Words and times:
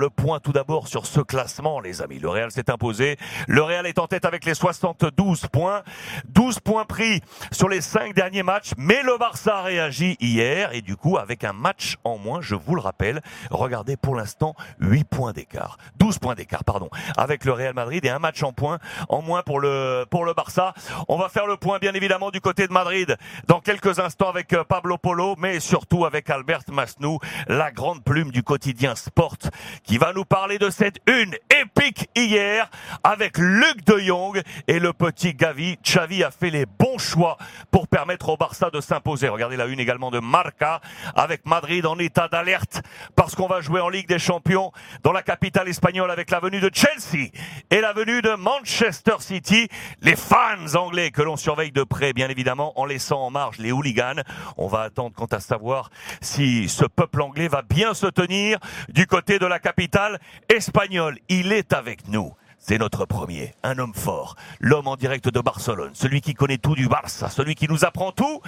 Le 0.00 0.08
point 0.08 0.40
tout 0.40 0.52
d'abord 0.52 0.88
sur 0.88 1.04
ce 1.04 1.20
classement, 1.20 1.78
les 1.78 2.00
amis. 2.00 2.18
Le 2.18 2.30
Real 2.30 2.50
s'est 2.50 2.70
imposé. 2.70 3.18
Le 3.46 3.62
Real 3.62 3.86
est 3.86 3.98
en 3.98 4.06
tête 4.06 4.24
avec 4.24 4.46
les 4.46 4.54
72 4.54 5.48
points. 5.48 5.82
12 6.30 6.60
points 6.60 6.86
pris 6.86 7.20
sur 7.50 7.68
les 7.68 7.82
5 7.82 8.14
derniers 8.14 8.42
matchs. 8.42 8.70
Mais 8.78 9.02
le 9.02 9.18
Barça 9.18 9.58
a 9.58 9.62
réagi 9.62 10.16
hier 10.18 10.72
et 10.72 10.80
du 10.80 10.96
coup, 10.96 11.18
avec 11.18 11.44
un 11.44 11.52
match 11.52 11.98
en 12.04 12.16
moins, 12.16 12.40
je 12.40 12.54
vous 12.54 12.74
le 12.74 12.80
rappelle, 12.80 13.20
regardez 13.50 13.98
pour 13.98 14.14
l'instant 14.14 14.54
8 14.80 15.04
points 15.04 15.34
d'écart. 15.34 15.76
12 15.98 16.20
points 16.20 16.36
d'écart, 16.36 16.64
pardon, 16.64 16.88
avec 17.18 17.44
le 17.44 17.52
Real 17.52 17.74
Madrid 17.74 18.02
et 18.06 18.08
un 18.08 18.18
match 18.18 18.42
en 18.42 18.54
point, 18.54 18.78
en 19.10 19.20
moins 19.20 19.42
pour 19.42 19.60
le, 19.60 20.06
pour 20.08 20.24
le 20.24 20.32
Barça. 20.32 20.72
On 21.08 21.18
va 21.18 21.28
faire 21.28 21.46
le 21.46 21.58
point, 21.58 21.78
bien 21.78 21.92
évidemment, 21.92 22.30
du 22.30 22.40
côté 22.40 22.66
de 22.66 22.72
Madrid 22.72 23.14
dans 23.46 23.60
quelques 23.60 23.98
instants 23.98 24.30
avec 24.30 24.54
euh, 24.54 24.64
Pablo 24.64 24.96
Polo, 24.96 25.34
mais 25.36 25.60
surtout 25.60 26.06
avec 26.06 26.30
Albert 26.30 26.62
Masnou, 26.72 27.18
la 27.46 27.70
grande 27.70 28.02
plume 28.02 28.30
du 28.30 28.42
quotidien 28.42 28.96
Sport 28.96 29.36
qui 29.84 29.98
va 29.98 30.12
nous 30.12 30.24
parler 30.24 30.58
de 30.58 30.70
cette 30.70 30.98
une 31.06 31.34
épique 31.60 32.08
hier 32.16 32.70
avec 33.02 33.38
Luc 33.38 33.84
de 33.84 33.98
Jong 33.98 34.40
et 34.68 34.78
le 34.78 34.92
petit 34.92 35.34
Gavi. 35.34 35.76
Xavi 35.82 36.22
a 36.22 36.30
fait 36.30 36.50
les 36.50 36.66
bons 36.66 36.98
choix 36.98 37.36
pour 37.70 37.88
permettre 37.88 38.28
au 38.28 38.36
Barça 38.36 38.70
de 38.70 38.80
s'imposer. 38.80 39.28
Regardez 39.28 39.56
la 39.56 39.66
une 39.66 39.80
également 39.80 40.10
de 40.10 40.20
Marca 40.20 40.80
avec 41.16 41.46
Madrid 41.46 41.84
en 41.86 41.98
état 41.98 42.28
d'alerte 42.28 42.82
parce 43.16 43.34
qu'on 43.34 43.48
va 43.48 43.60
jouer 43.60 43.80
en 43.80 43.88
Ligue 43.88 44.08
des 44.08 44.18
Champions 44.18 44.72
dans 45.02 45.12
la 45.12 45.22
capitale 45.22 45.68
espagnole 45.68 46.10
avec 46.10 46.30
la 46.30 46.40
venue 46.40 46.60
de 46.60 46.70
Chelsea 46.72 47.30
et 47.70 47.80
la 47.80 47.92
venue 47.92 48.22
de 48.22 48.34
Manchester 48.34 49.16
City. 49.18 49.68
Les 50.00 50.16
fans 50.16 50.74
anglais 50.76 51.10
que 51.10 51.22
l'on 51.22 51.36
surveille 51.36 51.72
de 51.72 51.82
près, 51.82 52.12
bien 52.12 52.28
évidemment, 52.28 52.78
en 52.78 52.84
laissant 52.84 53.20
en 53.20 53.30
marge 53.30 53.58
les 53.58 53.72
hooligans. 53.72 54.22
On 54.56 54.68
va 54.68 54.82
attendre 54.82 55.14
quant 55.16 55.26
à 55.26 55.40
savoir 55.40 55.90
si 56.20 56.68
ce 56.68 56.84
peuple 56.84 57.22
anglais 57.22 57.48
va 57.48 57.62
bien 57.62 57.94
se 57.94 58.06
tenir 58.06 58.58
du 58.88 59.06
côté 59.06 59.38
de 59.38 59.46
la 59.46 59.58
capitale 59.58 59.71
capitale 59.72 60.20
espagnole. 60.54 61.18
Il 61.30 61.50
est 61.52 61.72
avec 61.72 62.06
nous. 62.08 62.34
C'est 62.58 62.78
notre 62.78 63.06
premier, 63.06 63.54
un 63.62 63.78
homme 63.78 63.94
fort, 63.94 64.36
l'homme 64.60 64.86
en 64.86 64.96
direct 64.96 65.28
de 65.28 65.40
Barcelone, 65.40 65.90
celui 65.94 66.20
qui 66.20 66.32
connaît 66.34 66.58
tout 66.58 66.76
du 66.76 66.86
Barça, 66.86 67.28
celui 67.28 67.56
qui 67.56 67.66
nous 67.66 67.84
apprend 67.84 68.12
tout 68.12 68.40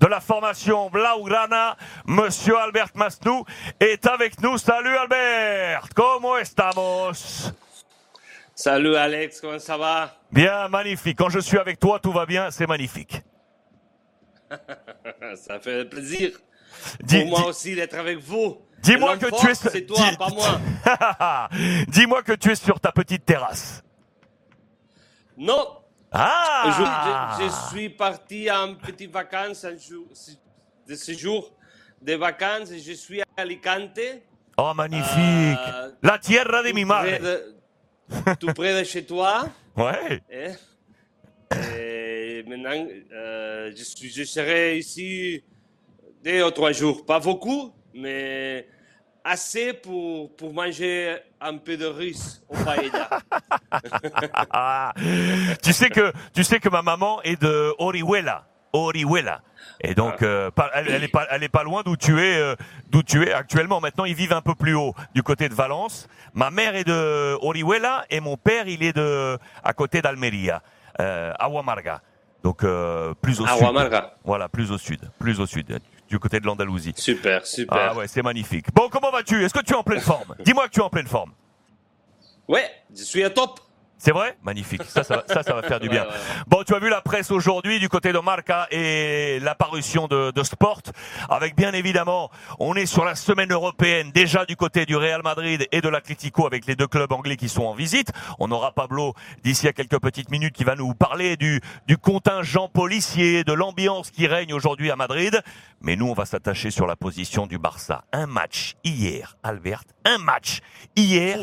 de 0.00 0.06
la 0.06 0.20
formation 0.20 0.90
Blaugrana, 0.90 1.76
Monsieur 2.06 2.56
Albert 2.58 2.88
Masnou 2.94 3.44
est 3.78 4.04
avec 4.06 4.40
nous. 4.40 4.58
Salut 4.58 4.96
Albert, 4.96 5.90
comment 5.94 6.38
estamos? 6.38 7.52
Salut 8.54 8.96
Alex, 8.96 9.40
comment 9.40 9.60
ça 9.60 9.76
va? 9.76 10.16
Bien, 10.32 10.68
magnifique. 10.68 11.18
Quand 11.18 11.28
je 11.28 11.38
suis 11.38 11.58
avec 11.58 11.78
toi, 11.78 12.00
tout 12.00 12.12
va 12.12 12.26
bien, 12.26 12.50
c'est 12.50 12.66
magnifique. 12.66 13.22
ça 15.36 15.60
fait 15.60 15.84
plaisir. 15.84 16.40
Pour 17.08 17.26
moi 17.26 17.46
aussi 17.46 17.74
d'être 17.74 17.94
avec 17.94 18.18
vous. 18.18 18.58
Dis-moi 18.82 19.16
que 19.16 19.26
tu 19.40 19.48
es. 19.48 19.54
C'est 19.54 19.86
toi, 19.86 20.10
pas 20.18 20.28
moi. 20.28 20.60
Dis-moi 21.88 22.22
que 22.22 22.32
tu 22.32 22.50
es 22.50 22.54
sur 22.56 22.80
ta 22.80 22.90
petite 22.90 23.24
terrasse. 23.24 23.82
Non. 25.36 25.78
Ah. 26.10 27.38
Je, 27.40 27.70
suis 27.70 27.88
parti 27.88 28.50
en 28.50 28.74
petite 28.74 29.10
vacances, 29.10 29.64
un 29.64 29.76
jour, 29.78 30.06
de 30.86 30.94
séjour 30.94 31.52
de 32.02 32.14
vacances. 32.14 32.70
Et 32.72 32.80
je 32.80 32.92
suis 32.92 33.22
à 33.22 33.24
Alicante. 33.36 34.00
Oh, 34.58 34.72
magnifique. 34.74 35.08
Euh, 35.16 35.90
La 36.02 36.18
tierra 36.18 36.62
de 36.62 36.72
mi 36.72 36.84
madre. 36.84 37.40
tout 38.38 38.52
près 38.52 38.78
de 38.78 38.84
chez 38.84 39.04
toi. 39.04 39.48
Ouais. 39.74 40.20
Et, 40.30 40.50
et 41.78 42.42
maintenant, 42.46 42.86
euh, 43.10 43.72
je, 43.74 43.82
suis, 43.82 44.10
je 44.10 44.22
serai 44.22 44.76
ici 44.76 45.42
deux 46.24 46.44
ou 46.44 46.50
trois 46.50 46.72
jours. 46.72 47.04
Pas 47.04 47.20
beaucoup, 47.20 47.72
mais 47.94 48.66
assez 49.24 49.72
pour, 49.72 50.34
pour 50.36 50.52
manger 50.52 51.16
un 51.40 51.56
peu 51.56 51.76
de 51.76 51.86
russe 51.86 52.42
au 52.48 52.54
paella. 52.56 53.08
tu 55.62 55.72
sais 55.72 55.90
que 55.90 56.12
tu 56.32 56.44
sais 56.44 56.60
que 56.60 56.68
ma 56.68 56.82
maman 56.82 57.22
est 57.22 57.40
de 57.40 57.72
Orihuela. 57.78 58.46
Orihuela. 58.72 59.42
Et 59.82 59.94
donc, 59.94 60.14
ah. 60.20 60.24
euh, 60.24 60.50
elle, 60.74 60.88
elle, 60.88 61.04
est 61.04 61.08
pas, 61.08 61.26
elle 61.30 61.42
est 61.42 61.48
pas 61.48 61.62
loin 61.62 61.82
d'où 61.84 61.96
tu 61.96 62.20
es, 62.20 62.38
euh, 62.38 62.56
d'où 62.90 63.02
tu 63.02 63.22
es 63.22 63.32
actuellement. 63.32 63.80
Maintenant, 63.80 64.04
ils 64.04 64.14
vivent 64.14 64.32
un 64.32 64.40
peu 64.40 64.54
plus 64.54 64.74
haut, 64.74 64.94
du 65.14 65.22
côté 65.22 65.48
de 65.48 65.54
Valence. 65.54 66.08
Ma 66.32 66.50
mère 66.50 66.74
est 66.74 66.84
de 66.84 67.36
Orihuela 67.42 68.06
et 68.08 68.20
mon 68.20 68.36
père, 68.36 68.68
il 68.68 68.82
est 68.82 68.94
de 68.94 69.38
à 69.62 69.72
côté 69.74 70.00
d'Almeria, 70.00 70.62
euh, 71.00 71.32
Aguamarga. 71.38 72.00
Donc 72.42 72.64
euh, 72.64 73.14
plus 73.20 73.40
au 73.40 73.46
Aguamarga. 73.46 74.00
sud. 74.00 74.10
Voilà, 74.24 74.48
plus 74.48 74.72
au 74.72 74.78
sud, 74.78 75.00
plus 75.18 75.38
au 75.38 75.46
sud 75.46 75.78
du 76.12 76.18
côté 76.18 76.40
de 76.40 76.46
l'Andalousie. 76.46 76.92
Super, 76.94 77.46
super. 77.46 77.74
Ah 77.74 77.94
ouais, 77.94 78.06
c'est 78.06 78.22
magnifique. 78.22 78.66
Bon, 78.74 78.90
comment 78.90 79.10
vas-tu? 79.10 79.42
Est-ce 79.42 79.54
que 79.54 79.64
tu 79.64 79.72
es 79.72 79.76
en 79.76 79.82
pleine 79.82 80.00
forme? 80.00 80.34
Dis-moi 80.44 80.66
que 80.68 80.72
tu 80.72 80.80
es 80.80 80.82
en 80.82 80.90
pleine 80.90 81.06
forme. 81.06 81.32
Ouais, 82.46 82.70
je 82.94 83.02
suis 83.02 83.24
à 83.24 83.30
top. 83.30 83.60
C'est 84.04 84.10
vrai? 84.10 84.36
Magnifique. 84.42 84.82
Ça, 84.82 85.04
ça, 85.04 85.22
ça, 85.28 85.44
ça 85.44 85.54
va 85.54 85.62
faire 85.62 85.78
du 85.78 85.88
bien. 85.88 86.04
Bon, 86.48 86.64
tu 86.66 86.74
as 86.74 86.80
vu 86.80 86.88
la 86.88 87.00
presse 87.02 87.30
aujourd'hui 87.30 87.78
du 87.78 87.88
côté 87.88 88.12
de 88.12 88.18
Marca 88.18 88.66
et 88.72 89.38
l'apparition 89.38 90.08
de, 90.08 90.32
de 90.32 90.42
Sport. 90.42 90.82
Avec 91.28 91.54
bien 91.54 91.72
évidemment, 91.72 92.28
on 92.58 92.74
est 92.74 92.86
sur 92.86 93.04
la 93.04 93.14
semaine 93.14 93.52
européenne 93.52 94.10
déjà 94.10 94.44
du 94.44 94.56
côté 94.56 94.86
du 94.86 94.96
Real 94.96 95.22
Madrid 95.22 95.68
et 95.70 95.80
de 95.80 95.88
l'Atlético 95.88 96.48
avec 96.48 96.66
les 96.66 96.74
deux 96.74 96.88
clubs 96.88 97.12
anglais 97.12 97.36
qui 97.36 97.48
sont 97.48 97.62
en 97.62 97.74
visite. 97.74 98.10
On 98.40 98.50
aura 98.50 98.72
Pablo 98.72 99.14
d'ici 99.44 99.68
à 99.68 99.72
quelques 99.72 100.00
petites 100.00 100.32
minutes 100.32 100.56
qui 100.56 100.64
va 100.64 100.74
nous 100.74 100.94
parler 100.94 101.36
du, 101.36 101.60
du 101.86 101.96
contingent 101.96 102.66
policier, 102.66 103.44
de 103.44 103.52
l'ambiance 103.52 104.10
qui 104.10 104.26
règne 104.26 104.52
aujourd'hui 104.52 104.90
à 104.90 104.96
Madrid. 104.96 105.40
Mais 105.80 105.94
nous, 105.94 106.08
on 106.08 106.14
va 106.14 106.24
s'attacher 106.24 106.72
sur 106.72 106.88
la 106.88 106.96
position 106.96 107.46
du 107.46 107.56
Barça. 107.56 108.02
Un 108.12 108.26
match 108.26 108.74
hier, 108.82 109.36
Albert. 109.44 109.84
Un 110.04 110.18
match 110.18 110.58
hier 110.96 111.38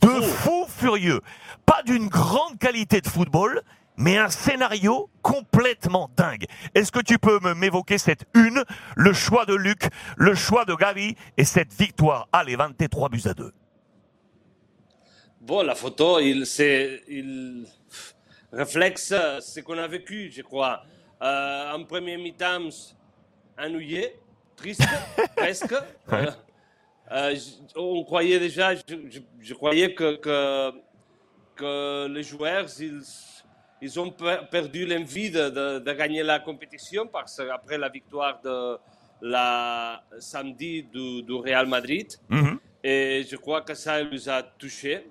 de 0.00 0.20
fou 0.20 0.66
furieux. 0.68 1.20
Pas 1.66 1.82
d'une 1.82 2.08
grande 2.08 2.58
qualité 2.58 3.00
de 3.00 3.06
football, 3.06 3.62
mais 3.96 4.16
un 4.16 4.30
scénario 4.30 5.10
complètement 5.22 6.10
dingue. 6.16 6.46
Est-ce 6.74 6.90
que 6.90 7.00
tu 7.00 7.18
peux 7.18 7.38
m'évoquer 7.54 7.98
cette 7.98 8.24
une, 8.34 8.64
le 8.96 9.12
choix 9.12 9.44
de 9.44 9.54
Luc, 9.54 9.88
le 10.16 10.34
choix 10.34 10.64
de 10.64 10.74
Gavi 10.74 11.14
et 11.36 11.44
cette 11.44 11.72
victoire? 11.72 12.28
Allez, 12.32 12.56
23 12.56 13.08
buts 13.10 13.22
à 13.26 13.34
2. 13.34 13.52
Bon, 15.42 15.62
la 15.62 15.74
photo, 15.74 16.18
il, 16.18 16.44
il 17.08 17.66
reflète 18.52 18.98
ce 18.98 19.60
qu'on 19.60 19.78
a 19.78 19.86
vécu, 19.86 20.30
je 20.34 20.42
crois. 20.42 20.82
Euh, 21.22 21.72
en 21.72 21.84
premier 21.84 22.16
mi-temps, 22.16 22.70
ennuyé, 23.58 24.16
triste, 24.56 24.82
presque. 25.36 25.74
Euh, 26.12 26.30
euh, 27.12 27.34
on 27.74 28.04
croyait 28.04 28.38
déjà, 28.38 28.74
je, 28.74 29.54
croyais 29.54 29.94
que, 29.94 30.16
que, 31.56 32.06
les 32.06 32.22
joueurs, 32.22 32.66
ils, 32.78 33.02
ils 33.82 34.00
ont 34.00 34.10
perdu 34.50 34.86
l'envie 34.86 35.30
de, 35.30 35.78
de, 35.78 35.92
gagner 35.92 36.22
la 36.22 36.38
compétition 36.38 37.06
parce 37.08 37.36
qu'après 37.36 37.78
la 37.78 37.88
victoire 37.88 38.40
de 38.42 38.78
la 39.22 40.02
samedi 40.18 40.84
du, 40.84 41.34
Real 41.34 41.66
Madrid, 41.66 42.06
mhm. 42.28 42.58
et 42.84 43.26
je 43.28 43.36
crois 43.36 43.62
que 43.62 43.74
ça 43.74 44.02
les 44.02 44.28
a 44.28 44.42
touchés. 44.42 45.06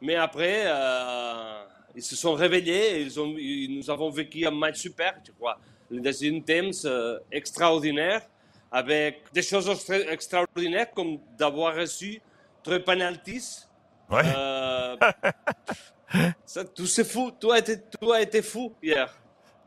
Mais 0.00 0.14
après, 0.14 0.64
euh, 0.66 1.64
ils 1.96 2.02
se 2.02 2.14
sont 2.14 2.34
réveillés, 2.34 3.02
ils 3.02 3.18
ont, 3.20 3.34
nous 3.70 3.90
avons 3.90 4.10
vécu 4.10 4.46
un 4.46 4.50
match 4.50 4.78
super, 4.78 5.14
je 5.26 5.32
crois. 5.32 5.58
Dans 5.90 6.12
une 6.12 6.42
thème 6.44 6.70
extraordinaire 7.30 8.22
avec 8.74 9.32
des 9.32 9.42
choses 9.42 9.70
extraordinaires 10.10 10.90
comme 10.90 11.18
d'avoir 11.38 11.76
reçu 11.76 12.20
trois 12.60 12.80
penalties. 12.80 13.66
Ouais. 14.10 14.22
Euh, 14.36 14.96
ça, 16.44 16.64
tout 16.64 16.86
c'est 16.86 17.04
fou. 17.04 17.30
Tout 17.30 17.52
a, 17.52 17.60
été, 17.60 17.80
tout 17.80 18.10
a 18.10 18.20
été 18.20 18.42
fou 18.42 18.74
hier. 18.82 19.14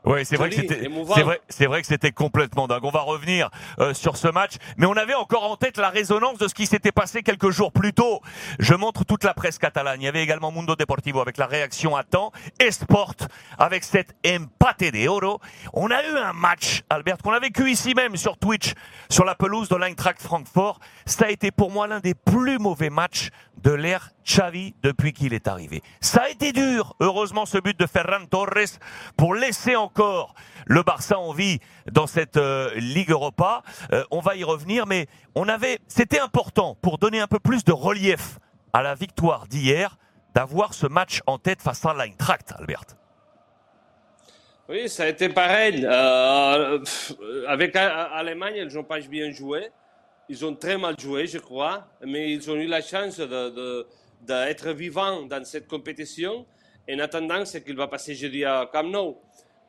Oui, 0.08 0.24
c'est 0.24 0.36
vrai, 0.36 0.48
que 0.48 0.54
c'était, 0.54 0.88
c'est 1.10 1.22
vrai, 1.22 1.38
vrai 1.66 1.80
que 1.82 1.86
c'était 1.86 2.12
complètement 2.12 2.66
dingue. 2.66 2.82
On 2.82 2.90
va 2.90 3.02
revenir 3.02 3.50
euh, 3.78 3.92
sur 3.92 4.16
ce 4.16 4.26
match, 4.28 4.54
mais 4.78 4.86
on 4.86 4.94
avait 4.94 5.12
encore 5.12 5.44
en 5.50 5.56
tête 5.56 5.76
la 5.76 5.90
résonance 5.90 6.38
de 6.38 6.48
ce 6.48 6.54
qui 6.54 6.64
s'était 6.64 6.92
passé 6.92 7.22
quelques 7.22 7.50
jours 7.50 7.72
plus 7.72 7.92
tôt. 7.92 8.22
Je 8.58 8.72
montre 8.72 9.04
toute 9.04 9.22
la 9.22 9.34
presse 9.34 9.58
catalane. 9.58 10.00
Il 10.00 10.06
y 10.06 10.08
avait 10.08 10.22
également 10.22 10.50
Mundo 10.50 10.76
Deportivo 10.76 11.20
avec 11.20 11.36
la 11.36 11.44
réaction 11.44 11.94
à 11.94 12.04
temps 12.04 12.32
et 12.58 12.70
Sport 12.70 13.16
avec 13.58 13.84
cette 13.84 14.16
empate 14.26 14.80
de 14.80 15.08
oro. 15.08 15.40
On 15.74 15.90
a 15.90 16.02
eu 16.02 16.16
un 16.16 16.32
match, 16.32 16.84
Albert, 16.88 17.18
qu'on 17.18 17.32
a 17.32 17.40
vécu 17.40 17.70
ici 17.70 17.92
même 17.92 18.16
sur 18.16 18.38
Twitch, 18.38 18.72
sur 19.10 19.26
la 19.26 19.34
pelouse 19.34 19.68
de 19.68 19.76
l'Eintracht 19.76 20.22
Francfort. 20.22 20.80
Ça 21.04 21.26
a 21.26 21.30
été 21.30 21.50
pour 21.50 21.70
moi 21.70 21.86
l'un 21.86 22.00
des 22.00 22.14
plus 22.14 22.58
mauvais 22.58 22.88
matchs 22.88 23.28
de 23.62 23.72
l'ère 23.72 24.10
Xavi 24.24 24.74
depuis 24.82 25.12
qu'il 25.12 25.34
est 25.34 25.48
arrivé. 25.48 25.82
Ça 26.00 26.22
a 26.22 26.28
été 26.28 26.52
dur, 26.52 26.94
heureusement, 27.00 27.46
ce 27.46 27.58
but 27.58 27.78
de 27.78 27.86
Ferran 27.86 28.24
Torres 28.30 28.78
pour 29.16 29.34
laisser 29.34 29.74
encore 29.74 29.97
le 30.66 30.82
Barça 30.82 31.18
en 31.18 31.32
vie 31.32 31.58
dans 31.90 32.06
cette 32.06 32.36
euh, 32.36 32.70
Ligue 32.76 33.10
Europa. 33.10 33.62
Euh, 33.92 34.04
on 34.10 34.20
va 34.20 34.36
y 34.36 34.44
revenir, 34.44 34.86
mais 34.86 35.06
c'était 35.88 36.20
important 36.20 36.76
pour 36.80 36.98
donner 36.98 37.20
un 37.20 37.26
peu 37.26 37.38
plus 37.38 37.64
de 37.64 37.72
relief 37.72 38.38
à 38.72 38.82
la 38.82 38.94
victoire 38.94 39.46
d'hier, 39.46 39.96
d'avoir 40.34 40.74
ce 40.74 40.86
match 40.86 41.20
en 41.26 41.38
tête 41.38 41.62
face 41.62 41.84
à 41.84 41.94
l'Eintracht, 41.94 42.52
Albert. 42.58 42.84
Oui, 44.68 44.88
ça 44.88 45.04
a 45.04 45.08
été 45.08 45.30
pareil. 45.30 45.86
Euh, 45.86 46.78
avec 47.46 47.74
Allemagne, 47.74 48.66
ils 48.68 48.74
n'ont 48.74 48.84
pas 48.84 49.00
bien 49.00 49.30
joué. 49.30 49.70
ils 50.28 50.44
ont 50.44 50.54
très 50.54 50.76
mal 50.76 50.94
joué, 51.00 51.26
je 51.26 51.38
crois, 51.38 51.88
mais 52.04 52.30
ils 52.30 52.50
ont 52.50 52.56
eu 52.56 52.66
la 52.66 52.82
chance 52.82 53.18
d'être 54.20 54.72
vivants 54.72 55.22
dans 55.22 55.44
cette 55.44 55.66
compétition. 55.66 56.44
En 56.90 56.98
attendant, 56.98 57.44
ce 57.46 57.58
qu'il 57.58 57.76
va 57.76 57.86
passer 57.86 58.14
jeudi 58.14 58.44
à 58.44 58.68
Camp. 58.70 59.16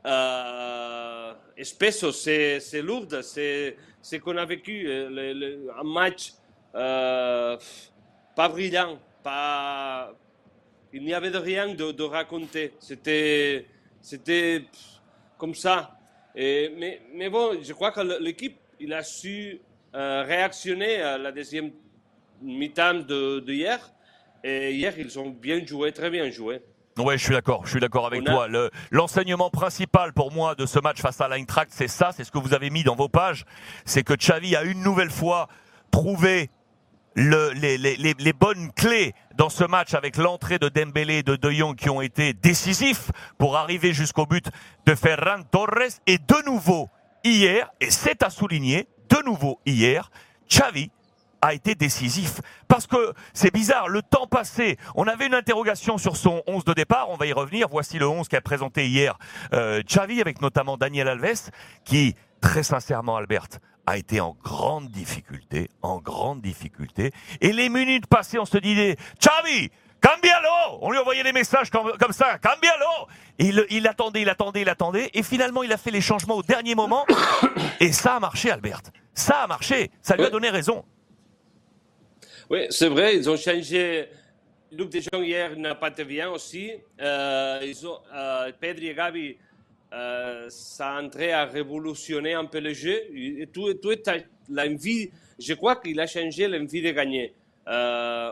Euh, 0.05 1.33
Espesso, 1.57 2.11
c'est 2.11 2.81
lourd, 2.81 3.07
c'est 3.21 3.75
ce 4.01 4.15
qu'on 4.17 4.37
a 4.37 4.45
vécu, 4.45 4.83
le, 4.85 5.69
un 5.77 5.83
match 5.83 6.33
euh, 6.75 7.57
pas 8.35 8.47
brillant, 8.47 8.99
pas, 9.23 10.13
il 10.93 11.03
n'y 11.03 11.13
avait 11.13 11.31
de 11.31 11.37
rien 11.37 11.73
de, 11.73 11.91
de 11.91 12.03
raconter. 12.03 12.73
C'était, 12.79 13.65
c'était 14.01 14.63
comme 15.37 15.55
ça. 15.55 15.95
Mais, 16.35 17.29
bon, 17.29 17.57
je 17.61 17.73
crois 17.73 17.91
que 17.91 18.01
l'équipe, 18.21 18.57
il 18.79 18.93
a 18.93 19.03
su 19.03 19.59
euh, 19.93 20.23
réactionner 20.23 21.01
à 21.01 21.17
la 21.17 21.31
deuxième 21.31 21.71
mi-temps 22.41 22.99
de, 23.01 23.43
hier. 23.47 23.91
Et 24.43 24.73
hier, 24.73 24.97
ils 24.97 25.19
ont 25.19 25.29
bien 25.29 25.65
joué, 25.65 25.91
très 25.91 26.09
bien 26.09 26.29
joué. 26.29 26.61
Ouais, 26.99 27.17
je 27.17 27.23
suis 27.23 27.33
d'accord, 27.33 27.61
je 27.65 27.71
suis 27.71 27.79
d'accord 27.79 28.05
avec 28.05 28.25
toi. 28.25 28.47
L'enseignement 28.91 29.49
principal 29.49 30.13
pour 30.13 30.31
moi 30.31 30.55
de 30.55 30.65
ce 30.65 30.79
match 30.79 31.01
face 31.01 31.21
à 31.21 31.27
l'Eintracht, 31.27 31.71
c'est 31.71 31.87
ça, 31.87 32.11
c'est 32.15 32.23
ce 32.23 32.31
que 32.31 32.37
vous 32.37 32.53
avez 32.53 32.69
mis 32.69 32.83
dans 32.83 32.95
vos 32.95 33.09
pages, 33.09 33.45
c'est 33.85 34.03
que 34.03 34.13
Xavi 34.13 34.55
a 34.55 34.63
une 34.63 34.81
nouvelle 34.83 35.09
fois 35.11 35.47
trouvé 35.91 36.49
le, 37.15 37.51
les, 37.53 38.33
bonnes 38.33 38.71
clés 38.73 39.13
dans 39.35 39.49
ce 39.49 39.63
match 39.63 39.93
avec 39.93 40.17
l'entrée 40.17 40.59
de 40.59 40.69
Dembélé 40.69 41.19
et 41.19 41.23
de 41.23 41.35
De 41.35 41.49
Jong 41.49 41.75
qui 41.75 41.89
ont 41.89 42.01
été 42.01 42.33
décisifs 42.33 43.11
pour 43.37 43.57
arriver 43.57 43.93
jusqu'au 43.93 44.25
but 44.25 44.49
de 44.85 44.95
Ferran 44.95 45.43
Torres 45.51 45.99
et 46.07 46.17
de 46.17 46.45
nouveau 46.45 46.89
hier, 47.23 47.69
et 47.81 47.89
c'est 47.89 48.23
à 48.23 48.29
souligner, 48.29 48.87
de 49.09 49.25
nouveau 49.25 49.59
hier, 49.65 50.11
Xavi 50.49 50.91
a 51.41 51.53
été 51.53 51.75
décisif. 51.75 52.41
Parce 52.67 52.87
que 52.87 53.13
c'est 53.33 53.53
bizarre, 53.53 53.87
le 53.87 54.01
temps 54.01 54.27
passé, 54.27 54.77
on 54.95 55.07
avait 55.07 55.27
une 55.27 55.33
interrogation 55.33 55.97
sur 55.97 56.17
son 56.17 56.43
11 56.47 56.65
de 56.65 56.73
départ, 56.73 57.09
on 57.09 57.17
va 57.17 57.25
y 57.25 57.33
revenir. 57.33 57.67
Voici 57.69 57.99
le 57.99 58.07
11 58.07 58.27
qu'a 58.27 58.41
présenté 58.41 58.87
hier 58.87 59.17
euh, 59.53 59.81
Xavi 59.83 60.21
avec 60.21 60.41
notamment 60.41 60.77
Daniel 60.77 61.07
Alves 61.07 61.49
qui, 61.85 62.15
très 62.41 62.63
sincèrement 62.63 63.17
Albert, 63.17 63.47
a 63.85 63.97
été 63.97 64.21
en 64.21 64.35
grande 64.43 64.89
difficulté, 64.89 65.69
en 65.81 65.99
grande 65.99 66.41
difficulté. 66.41 67.11
Et 67.41 67.51
les 67.51 67.69
minutes 67.69 68.05
passées, 68.07 68.37
on 68.37 68.45
se 68.45 68.57
disait, 68.57 68.97
Xavi, 69.19 69.69
cambialo 69.99 70.79
On 70.81 70.91
lui 70.91 70.99
envoyait 70.99 71.23
des 71.23 71.33
messages 71.33 71.69
comme, 71.71 71.91
comme 71.99 72.13
ça, 72.13 72.37
cambialo 72.37 73.07
Et 73.39 73.47
il, 73.47 73.65
il 73.71 73.87
attendait, 73.87 74.21
il 74.21 74.29
attendait, 74.29 74.61
il 74.61 74.69
attendait. 74.69 75.09
Et 75.13 75.23
finalement, 75.23 75.63
il 75.63 75.73
a 75.73 75.77
fait 75.77 75.91
les 75.91 76.01
changements 76.01 76.35
au 76.35 76.43
dernier 76.43 76.75
moment. 76.75 77.05
Et 77.79 77.91
ça 77.91 78.15
a 78.15 78.19
marché, 78.19 78.51
Albert. 78.51 78.81
Ça 79.13 79.37
a 79.43 79.47
marché. 79.47 79.89
Ça 80.01 80.15
lui 80.15 80.23
a 80.23 80.29
donné 80.29 80.49
raison. 80.49 80.85
Oui, 82.49 82.65
c'est 82.69 82.89
vrai, 82.89 83.15
ils 83.15 83.29
ont 83.29 83.37
changé. 83.37 84.07
Luc 84.71 84.89
de 84.89 85.23
hier 85.23 85.55
n'a 85.55 85.75
pas 85.75 85.89
été 85.89 86.03
bien 86.03 86.29
aussi. 86.29 86.71
Euh, 87.01 87.59
ils 87.63 87.87
ont, 87.87 87.99
euh, 88.13 88.51
Pedri 88.59 88.87
et 88.87 88.93
Gabi 88.93 89.37
euh, 89.91 90.45
ça 90.49 90.91
a 90.91 91.01
entré 91.01 91.31
à 91.31 91.45
révolutionner 91.45 92.33
un 92.33 92.45
peu 92.45 92.59
le 92.59 92.73
jeu. 92.73 93.01
Tout, 93.51 93.73
tout 93.75 93.95
l'envie, 94.49 95.09
je 95.39 95.53
crois 95.53 95.75
qu'il 95.77 95.99
a 95.99 96.07
changé 96.07 96.47
l'envie 96.47 96.81
de 96.81 96.91
gagner. 96.91 97.33
Euh, 97.67 98.31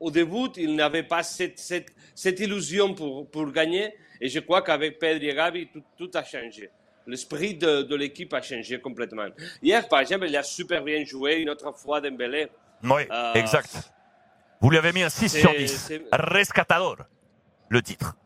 au 0.00 0.10
début, 0.10 0.48
il 0.56 0.74
n'avait 0.74 1.02
pas 1.02 1.22
cette, 1.22 1.58
cette, 1.58 2.40
illusion 2.40 2.94
pour, 2.94 3.30
pour 3.30 3.50
gagner. 3.52 3.94
Et 4.20 4.28
je 4.28 4.40
crois 4.40 4.62
qu'avec 4.62 4.98
Pedro 4.98 5.24
et 5.24 5.34
Gabi, 5.34 5.68
tout, 5.68 5.82
tout 5.96 6.10
a 6.14 6.24
changé. 6.24 6.70
L'esprit 7.06 7.54
de, 7.54 7.82
de 7.82 7.94
l'équipe 7.94 8.32
a 8.32 8.40
changé 8.42 8.80
complètement. 8.80 9.28
Hier, 9.62 9.86
par 9.88 10.00
exemple, 10.00 10.26
il 10.28 10.36
a 10.36 10.42
super 10.42 10.82
bien 10.82 11.04
joué. 11.04 11.36
Une 11.36 11.50
autre 11.50 11.72
fois, 11.76 12.00
Dembélé. 12.00 12.48
Oui, 12.82 13.02
euh, 13.10 13.34
exact. 13.34 13.90
Vous 14.60 14.70
lui 14.70 14.78
avez 14.78 14.92
mis 14.92 15.02
un 15.02 15.08
6 15.08 15.28
sur 15.40 15.50
10. 15.54 15.92
Rescatador, 16.12 16.96
le 17.68 17.82
titre. 17.82 18.16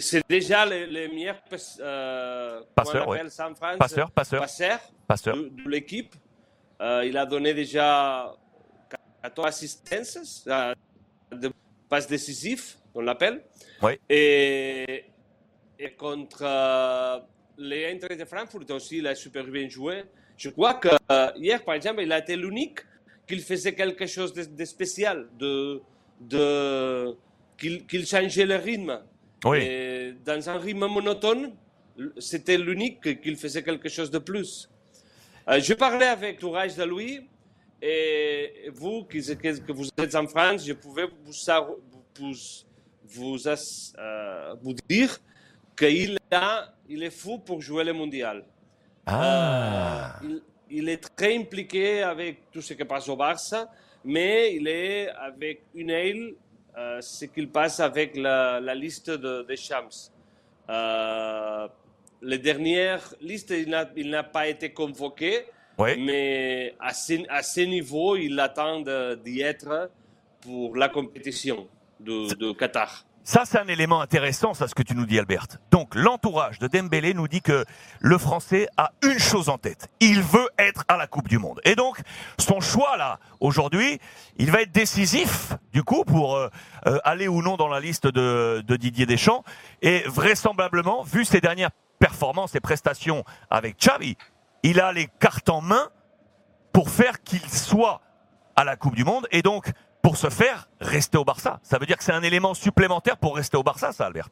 C'est 0.00 0.22
déjà 0.28 0.66
le, 0.66 0.86
le 0.86 1.08
meilleur 1.08 1.36
euh, 1.80 2.62
passeur, 2.74 3.08
ouais. 3.08 3.18
passeur, 3.78 4.10
passeur, 4.10 4.46
passeur, 5.06 5.36
de, 5.36 5.48
de 5.48 5.70
l'équipe. 5.70 6.14
Euh, 6.80 7.04
il 7.06 7.16
a 7.16 7.24
donné 7.24 7.54
déjà 7.54 8.34
14 9.22 9.46
assistances, 9.48 10.44
euh, 10.48 10.74
de 11.30 11.50
passes 11.88 12.08
décisives, 12.08 12.76
on 12.94 13.00
l'appelle. 13.00 13.42
Oui. 13.80 13.92
Et, 14.08 15.04
et 15.78 15.92
contre 15.94 16.42
euh, 16.42 17.20
les 17.56 17.84
Eintracht 17.84 18.18
de 18.18 18.24
Francfort 18.24 18.62
aussi, 18.70 18.98
il 18.98 19.06
a 19.06 19.14
super 19.14 19.44
bien 19.44 19.68
joué. 19.68 20.04
Je 20.36 20.48
crois 20.50 20.74
que 20.74 20.88
euh, 21.10 21.30
hier, 21.36 21.62
par 21.64 21.74
exemple, 21.74 22.02
il 22.02 22.12
a 22.12 22.18
été 22.18 22.36
l'unique 22.36 22.80
qu'il 23.26 23.40
faisait 23.40 23.74
quelque 23.74 24.06
chose 24.06 24.32
de, 24.32 24.44
de 24.44 24.64
spécial, 24.64 25.28
de, 25.38 25.80
de, 26.20 27.14
qu'il 27.58 27.86
qu 27.86 28.04
changeait 28.04 28.46
le 28.46 28.56
rythme. 28.56 29.00
Oui. 29.44 30.14
dans 30.24 30.48
un 30.50 30.58
rythme 30.58 30.86
monotone, 30.86 31.52
c'était 32.18 32.56
l'unique 32.56 33.20
qu'il 33.20 33.36
faisait 33.36 33.62
quelque 33.62 33.88
chose 33.88 34.10
de 34.10 34.18
plus. 34.18 34.70
Euh, 35.48 35.60
je 35.60 35.74
parlais 35.74 36.06
avec 36.06 36.40
l'ouvrage 36.40 36.76
de 36.76 36.84
Louis 36.84 37.28
et 37.80 38.70
vous, 38.72 39.04
qui, 39.04 39.20
que 39.20 39.72
vous 39.72 39.88
êtes 39.98 40.14
en 40.14 40.26
France, 40.28 40.64
je 40.64 40.72
pouvais 40.72 41.06
vous, 41.06 41.32
vous, 42.18 42.32
vous, 43.04 43.48
euh, 43.48 44.54
vous 44.62 44.74
dire 44.88 45.18
qu'il 45.76 46.18
il 46.88 47.02
est 47.02 47.10
fou 47.10 47.38
pour 47.38 47.60
jouer 47.60 47.84
le 47.84 47.92
mondial. 47.92 48.44
Ah. 49.06 50.18
Euh, 50.22 50.28
il, 50.70 50.78
il, 50.78 50.88
est 50.88 50.98
très 51.16 51.36
impliqué 51.36 52.02
avec 52.02 52.50
tout 52.50 52.62
ce 52.62 52.74
qui 52.74 52.84
passe 52.84 53.08
au 53.08 53.16
Barça, 53.16 53.70
mais 54.04 54.54
il 54.54 54.68
est 54.68 55.08
avec 55.10 55.62
une 55.74 55.90
aile 55.90 56.34
euh, 56.76 57.00
ce 57.02 57.26
qu'il 57.26 57.50
passe 57.50 57.80
avec 57.80 58.16
la, 58.16 58.58
la 58.60 58.74
liste 58.74 59.10
de, 59.10 59.42
des 59.42 59.56
Shams. 59.56 59.90
Euh, 60.70 61.68
les 62.22 62.38
dernières 62.38 63.14
listes, 63.20 63.52
il 63.96 64.10
n'a 64.10 64.22
pas 64.22 64.48
été 64.48 64.72
convoqué, 64.72 65.44
oui. 65.76 66.02
mais 66.02 66.74
à 66.80 66.94
ce, 66.94 67.14
à 67.28 67.42
ce, 67.42 67.60
niveau, 67.60 68.16
il 68.16 68.38
attend 68.40 68.80
d'y 69.16 69.42
être 69.42 69.90
pour 70.40 70.76
la 70.76 70.88
compétition 70.88 71.68
de, 72.00 72.34
de 72.34 72.52
Qatar. 72.52 73.04
Ça, 73.24 73.42
c'est 73.44 73.58
un 73.58 73.68
élément 73.68 74.00
intéressant, 74.00 74.52
ça, 74.52 74.66
ce 74.66 74.74
que 74.74 74.82
tu 74.82 74.96
nous 74.96 75.06
dis, 75.06 75.16
Albert. 75.16 75.46
Donc, 75.70 75.94
l'entourage 75.94 76.58
de 76.58 76.66
Dembélé 76.66 77.14
nous 77.14 77.28
dit 77.28 77.40
que 77.40 77.64
le 78.00 78.18
Français 78.18 78.66
a 78.76 78.90
une 79.04 79.20
chose 79.20 79.48
en 79.48 79.58
tête. 79.58 79.90
Il 80.00 80.22
veut 80.22 80.48
être 80.58 80.82
à 80.88 80.96
la 80.96 81.06
Coupe 81.06 81.28
du 81.28 81.38
Monde. 81.38 81.60
Et 81.64 81.76
donc, 81.76 82.00
son 82.38 82.60
choix, 82.60 82.96
là, 82.96 83.20
aujourd'hui, 83.38 84.00
il 84.38 84.50
va 84.50 84.62
être 84.62 84.72
décisif, 84.72 85.52
du 85.72 85.84
coup, 85.84 86.04
pour 86.04 86.34
euh, 86.34 86.48
euh, 86.86 86.98
aller 87.04 87.28
ou 87.28 87.42
non 87.42 87.56
dans 87.56 87.68
la 87.68 87.78
liste 87.78 88.08
de, 88.08 88.60
de 88.66 88.76
Didier 88.76 89.06
Deschamps. 89.06 89.44
Et 89.82 90.02
vraisemblablement, 90.08 91.04
vu 91.04 91.24
ses 91.24 91.40
dernières 91.40 91.70
performances 92.00 92.56
et 92.56 92.60
prestations 92.60 93.24
avec 93.50 93.78
Xavi, 93.78 94.16
il 94.64 94.80
a 94.80 94.92
les 94.92 95.06
cartes 95.20 95.48
en 95.48 95.60
main 95.60 95.90
pour 96.72 96.90
faire 96.90 97.22
qu'il 97.22 97.48
soit 97.48 98.00
à 98.56 98.64
la 98.64 98.74
Coupe 98.74 98.96
du 98.96 99.04
Monde. 99.04 99.28
Et 99.30 99.42
donc, 99.42 99.70
pour 100.02 100.16
se 100.16 100.28
faire 100.28 100.68
rester 100.80 101.16
au 101.16 101.24
Barça. 101.24 101.60
Ça 101.62 101.78
veut 101.78 101.86
dire 101.86 101.96
que 101.96 102.04
c'est 102.04 102.12
un 102.12 102.22
élément 102.22 102.54
supplémentaire 102.54 103.16
pour 103.16 103.36
rester 103.36 103.56
au 103.56 103.62
Barça, 103.62 103.92
ça, 103.92 104.06
Albert 104.06 104.28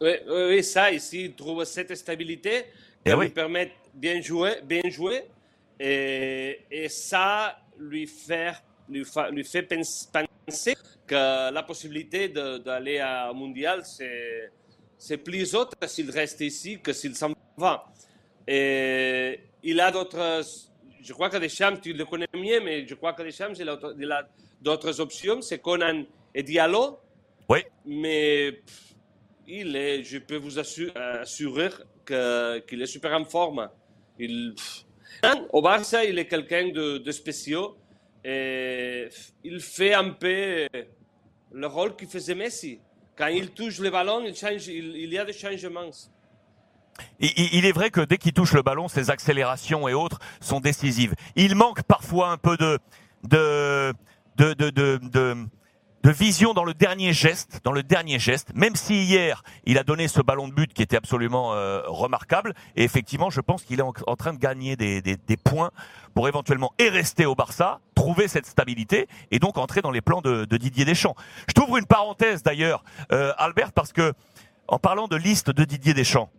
Oui, 0.00 0.12
oui, 0.26 0.42
oui 0.48 0.64
ça, 0.64 0.90
ici, 0.90 1.26
il 1.26 1.34
trouve 1.34 1.64
cette 1.64 1.94
stabilité 1.94 2.62
qui 3.04 3.12
eh 3.12 3.14
oui. 3.14 3.26
lui 3.26 3.32
permet 3.32 3.72
bien 3.94 4.20
jouer, 4.22 4.56
bien 4.64 4.80
jouer 4.88 5.24
et, 5.78 6.60
et 6.70 6.88
ça 6.88 7.58
lui 7.78 8.06
fait, 8.06 8.54
lui, 8.88 9.04
fa, 9.04 9.30
lui 9.30 9.44
fait 9.44 9.62
penser 9.62 10.74
que 11.06 11.52
la 11.52 11.62
possibilité 11.62 12.28
d'aller 12.28 13.04
au 13.30 13.34
mondial, 13.34 13.84
c'est, 13.84 14.50
c'est 14.96 15.18
plus 15.18 15.54
autre 15.54 15.76
s'il 15.86 16.10
reste 16.10 16.40
ici 16.40 16.80
que 16.80 16.92
s'il 16.92 17.14
s'en 17.14 17.32
va. 17.56 17.86
Et 18.46 19.40
il 19.62 19.78
a 19.80 19.90
d'autres 19.90 20.42
je 21.08 21.14
crois 21.14 21.30
que 21.30 21.38
Deschamps, 21.38 21.78
tu 21.80 21.94
le 21.94 22.04
connais 22.04 22.28
mieux, 22.34 22.60
mais 22.60 22.86
je 22.86 22.94
crois 22.94 23.14
que 23.14 23.22
Deschamps, 23.22 23.54
il 23.58 24.12
a, 24.12 24.28
d'autres 24.60 25.00
options. 25.00 25.40
C'est 25.40 25.58
Conan 25.58 26.04
et 26.34 26.42
Diallo. 26.42 26.98
Oui. 27.48 27.60
Mais 27.86 28.52
pff, 28.52 28.94
il 29.46 29.74
est, 29.74 30.02
je 30.02 30.18
peux 30.18 30.36
vous 30.36 30.58
assurer, 30.58 30.92
assurer 30.94 31.70
qu'il 32.04 32.82
est 32.82 32.86
super 32.86 33.18
en 33.18 33.24
forme. 33.24 33.70
Il, 34.18 34.54
pff, 34.54 35.32
au 35.50 35.62
Barça, 35.62 36.04
il 36.04 36.18
est 36.18 36.26
quelqu'un 36.26 36.68
de, 36.68 36.98
de 36.98 37.10
spécial. 37.10 37.68
Et 38.22 39.08
il 39.44 39.60
fait 39.60 39.94
un 39.94 40.10
peu 40.10 40.68
le 41.52 41.66
rôle 41.68 41.96
que 41.96 42.04
faisait 42.04 42.34
Messi. 42.34 42.80
Quand 43.16 43.28
il 43.28 43.52
touche 43.52 43.78
le 43.78 43.88
ballon, 43.88 44.26
il, 44.26 44.36
change, 44.36 44.68
il, 44.68 44.94
il 44.94 45.10
y 45.10 45.16
a 45.16 45.24
des 45.24 45.32
changements. 45.32 45.90
Il 47.20 47.64
est 47.64 47.72
vrai 47.72 47.90
que 47.90 48.00
dès 48.00 48.18
qu'il 48.18 48.32
touche 48.32 48.52
le 48.52 48.62
ballon, 48.62 48.88
ses 48.88 49.10
accélérations 49.10 49.88
et 49.88 49.94
autres 49.94 50.18
sont 50.40 50.60
décisives. 50.60 51.14
Il 51.36 51.54
manque 51.54 51.82
parfois 51.82 52.30
un 52.30 52.36
peu 52.36 52.56
de 52.56 52.78
de 53.24 53.94
de 54.36 54.54
de, 54.54 54.70
de, 54.72 56.10
vision 56.10 56.54
dans 56.54 56.64
le 56.64 56.72
dernier 56.72 57.12
geste, 57.12 57.60
dans 57.64 57.72
le 57.72 57.82
dernier 57.82 58.18
geste, 58.18 58.54
même 58.54 58.76
si 58.76 59.02
hier 59.02 59.42
il 59.64 59.76
a 59.76 59.84
donné 59.84 60.08
ce 60.08 60.22
ballon 60.22 60.48
de 60.48 60.54
but 60.54 60.72
qui 60.72 60.82
était 60.82 60.96
absolument 60.96 61.52
euh, 61.52 61.82
remarquable, 61.86 62.54
et 62.76 62.84
effectivement 62.84 63.28
je 63.28 63.40
pense 63.40 63.62
qu'il 63.62 63.80
est 63.80 63.82
en, 63.82 63.92
train 64.16 64.32
de 64.32 64.38
gagner 64.38 64.76
des, 64.76 65.36
points 65.36 65.70
pour 66.14 66.26
éventuellement 66.26 66.72
et 66.78 66.88
rester 66.88 67.26
au 67.26 67.34
Barça, 67.34 67.80
trouver 67.94 68.26
cette 68.26 68.46
stabilité 68.46 69.06
et 69.30 69.38
donc 69.38 69.58
entrer 69.58 69.82
dans 69.82 69.90
les 69.90 70.00
plans 70.00 70.22
de, 70.22 70.44
Didier 70.46 70.86
Deschamps. 70.86 71.16
Je 71.46 71.52
t'ouvre 71.52 71.76
une 71.76 71.86
parenthèse 71.86 72.42
d'ailleurs, 72.42 72.84
euh, 73.12 73.32
Albert, 73.36 73.72
parce 73.72 73.92
que 73.92 74.14
en 74.68 74.78
parlant 74.78 75.08
de 75.08 75.16
liste 75.16 75.50
de 75.50 75.64
Didier 75.64 75.94
Deschamps, 75.94 76.30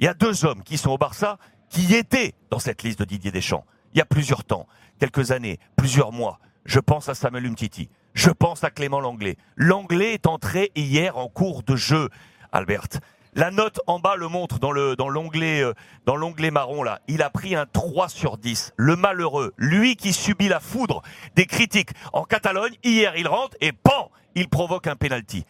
il 0.00 0.06
y 0.06 0.08
a 0.08 0.14
deux 0.14 0.46
hommes 0.46 0.62
qui 0.62 0.78
sont 0.78 0.90
au 0.90 0.98
Barça 0.98 1.38
qui 1.68 1.94
étaient 1.94 2.34
dans 2.50 2.58
cette 2.58 2.82
liste 2.82 2.98
de 3.00 3.04
Didier 3.04 3.30
Deschamps. 3.30 3.64
Il 3.92 3.98
y 3.98 4.00
a 4.00 4.06
plusieurs 4.06 4.44
temps, 4.44 4.66
quelques 4.98 5.30
années, 5.30 5.58
plusieurs 5.76 6.10
mois. 6.10 6.40
Je 6.64 6.80
pense 6.80 7.08
à 7.10 7.14
Samuel 7.14 7.46
Umtiti. 7.46 7.90
Je 8.14 8.30
pense 8.30 8.64
à 8.64 8.70
Clément 8.70 9.00
Langlais. 9.00 9.36
Langlais 9.56 10.14
est 10.14 10.26
entré 10.26 10.72
hier 10.74 11.18
en 11.18 11.28
cours 11.28 11.62
de 11.62 11.76
jeu, 11.76 12.08
Albert. 12.50 12.88
La 13.34 13.50
note 13.50 13.78
en 13.86 14.00
bas 14.00 14.16
le 14.16 14.26
montre 14.26 14.58
dans 14.58 14.74
euh, 14.74 14.96
dans 14.96 15.08
l'onglet 15.08 16.50
marron 16.50 16.82
là. 16.82 17.00
Il 17.06 17.22
a 17.22 17.30
pris 17.30 17.54
un 17.54 17.66
3 17.66 18.08
sur 18.08 18.38
10. 18.38 18.72
Le 18.76 18.96
malheureux, 18.96 19.52
lui 19.58 19.96
qui 19.96 20.12
subit 20.12 20.48
la 20.48 20.60
foudre 20.60 21.02
des 21.36 21.46
critiques 21.46 21.90
en 22.12 22.24
Catalogne, 22.24 22.74
hier 22.82 23.16
il 23.16 23.28
rentre 23.28 23.56
et 23.60 23.72
pan, 23.72 24.10
il 24.34 24.48
provoque 24.48 24.88
un 24.88 24.96
penalty. 24.96 25.44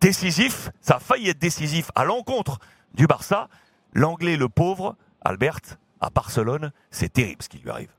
Décisif, 0.00 0.70
ça 0.80 0.96
a 0.96 1.00
failli 1.00 1.28
être 1.28 1.38
décisif 1.38 1.90
à 1.94 2.04
l'encontre 2.04 2.58
du 2.94 3.06
Barça. 3.06 3.48
L'anglais 3.94 4.36
le 4.36 4.48
pauvre, 4.48 4.96
Albert, 5.22 5.60
à 6.00 6.10
Barcelone, 6.10 6.72
c'est 6.90 7.12
terrible 7.12 7.42
ce 7.42 7.48
qui 7.48 7.58
lui 7.58 7.70
arrive. 7.70 7.92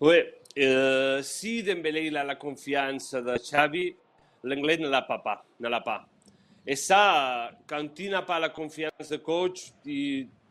Oui, 0.00 0.16
euh, 0.58 1.22
si 1.22 1.62
Dembélé 1.62 2.14
a 2.16 2.24
la 2.24 2.34
confiance 2.34 3.12
de 3.12 3.36
Xavi, 3.38 3.96
l'anglais 4.42 4.76
ne 4.76 4.88
l'a 4.88 5.02
pas, 5.02 5.44
ne 5.60 5.68
l'a 5.68 5.80
pas. 5.80 6.06
Et 6.66 6.76
ça, 6.76 7.50
quand 7.66 7.98
il 7.98 8.10
n'a 8.10 8.22
pas 8.22 8.38
la 8.38 8.48
confiance 8.48 9.10
du 9.10 9.18
coach, 9.18 9.72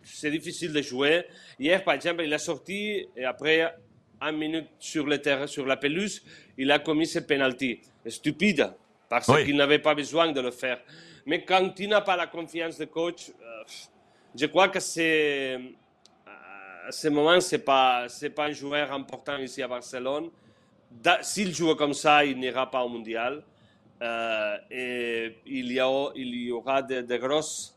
c'est 0.04 0.32
difficile 0.32 0.74
de 0.74 0.82
jouer. 0.82 1.26
Hier, 1.60 1.84
par 1.84 1.96
exemple, 1.96 2.24
il 2.24 2.34
a 2.34 2.38
sorti 2.38 3.08
et 3.16 3.26
après 3.26 3.74
un 4.22 4.32
minute 4.32 4.68
sur 4.80 5.06
le 5.06 5.20
terrain, 5.20 5.48
sur 5.48 5.66
la 5.66 5.78
pelouse, 5.78 6.22
il 6.58 6.72
a 6.72 6.80
commis 6.80 7.08
ce 7.08 7.20
penalty. 7.20 7.80
Stupide, 8.08 8.74
parce 9.10 9.28
qu'il 9.44 9.56
n'avait 9.56 9.80
pas 9.80 9.96
besoin 9.96 10.32
de 10.32 10.42
le 10.42 10.52
faire. 10.52 10.82
Mais 11.26 11.44
quand 11.44 11.80
il 11.80 11.90
n'a 11.90 12.02
pas 12.02 12.18
la 12.18 12.28
confiance 12.28 12.78
du 12.78 12.88
coach, 12.88 13.30
euh, 13.30 13.64
je 14.36 14.46
crois 14.48 14.70
que 14.70 14.80
à 16.86 16.92
ce 16.92 17.08
moment, 17.08 17.40
ce 17.40 17.56
n'est 17.56 17.62
pas, 17.62 18.08
un 18.38 18.52
joueur 18.52 18.92
important 18.92 19.38
ici 19.38 19.62
à 19.62 19.68
Barcelone. 19.68 20.30
S'il 21.22 21.54
joue 21.56 21.76
comme 21.76 21.94
ça, 21.94 22.26
il 22.26 22.38
n'ira 22.38 22.70
pas 22.70 22.84
au 22.84 22.90
mondial. 22.90 23.44
Euh, 24.02 24.58
et 24.70 25.38
il 25.46 25.72
y, 25.72 25.80
aura 25.80 26.82
de, 26.82 27.18
grosses 27.18 27.76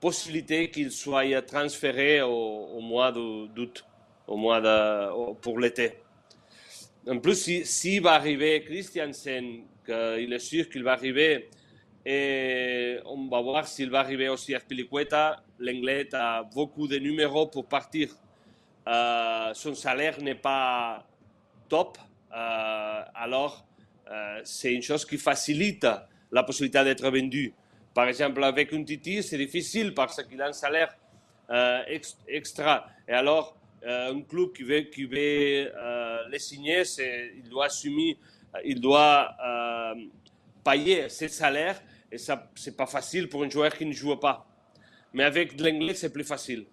possibilités 0.00 0.70
qu'il 0.70 0.90
soit 0.90 1.42
transféré 1.42 2.20
au, 2.22 2.80
mois 2.80 3.12
d'août, 3.12 3.84
pour 4.26 5.58
l'été. 5.60 5.92
En 7.08 7.18
plus, 7.18 7.36
s'il 7.36 7.66
si, 7.66 7.98
va 8.00 8.14
arriver 8.14 8.62
Christiansen, 8.64 9.62
il 9.88 10.32
est 10.32 10.38
sûr 10.38 10.68
qu'il 10.68 10.82
va 10.82 10.92
arriver, 10.92 11.48
et 12.04 12.98
on 13.04 13.28
va 13.28 13.40
voir 13.40 13.66
s'il 13.68 13.90
va 13.90 14.00
arriver 14.00 14.28
aussi 14.28 14.54
à 14.54 14.60
Pilicueta. 14.60 15.42
L'anglais 15.58 16.08
a 16.14 16.42
beaucoup 16.42 16.88
de 16.88 16.96
numéros 16.98 17.46
pour 17.46 17.66
partir 17.66 18.08
euh, 18.88 19.52
son 19.52 19.74
salaire 19.74 20.20
n'est 20.22 20.34
pas 20.34 21.06
top, 21.68 21.98
euh, 22.34 23.02
alors 23.14 23.66
euh, 24.10 24.40
c'est 24.44 24.72
une 24.72 24.82
chose 24.82 25.04
qui 25.04 25.18
facilite 25.18 25.86
la 26.32 26.42
possibilité 26.42 26.82
d'être 26.84 27.10
vendu. 27.10 27.52
Par 27.92 28.08
exemple, 28.08 28.42
avec 28.42 28.72
un 28.72 28.82
Titi, 28.84 29.22
c'est 29.22 29.36
difficile 29.36 29.92
parce 29.92 30.22
qu'il 30.24 30.40
a 30.40 30.46
un 30.46 30.52
salaire 30.52 30.96
extra. 32.26 32.86
Et 33.06 33.12
alors, 33.12 33.56
un 33.84 34.20
club 34.20 34.52
qui 34.52 34.62
veut, 34.62 34.80
qui 34.82 35.04
veut 35.04 35.72
les 36.30 36.38
signer, 36.38 36.82
il 37.36 37.48
doit 37.48 37.66
assumer, 37.66 38.18
il 38.64 38.80
doit 38.80 39.34
payer 40.62 41.08
ses 41.08 41.28
salaires. 41.28 41.80
Et 42.10 42.18
ça, 42.18 42.50
c'est 42.54 42.76
pas 42.76 42.86
facile 42.86 43.28
pour 43.28 43.42
un 43.42 43.50
joueur 43.50 43.72
qui 43.76 43.84
ne 43.84 43.92
joue 43.92 44.16
pas. 44.16 44.46
Mais 45.12 45.24
avec 45.24 45.58
l'anglais, 45.60 45.94
c'est 45.94 46.12
plus 46.12 46.24
facile. 46.24 46.66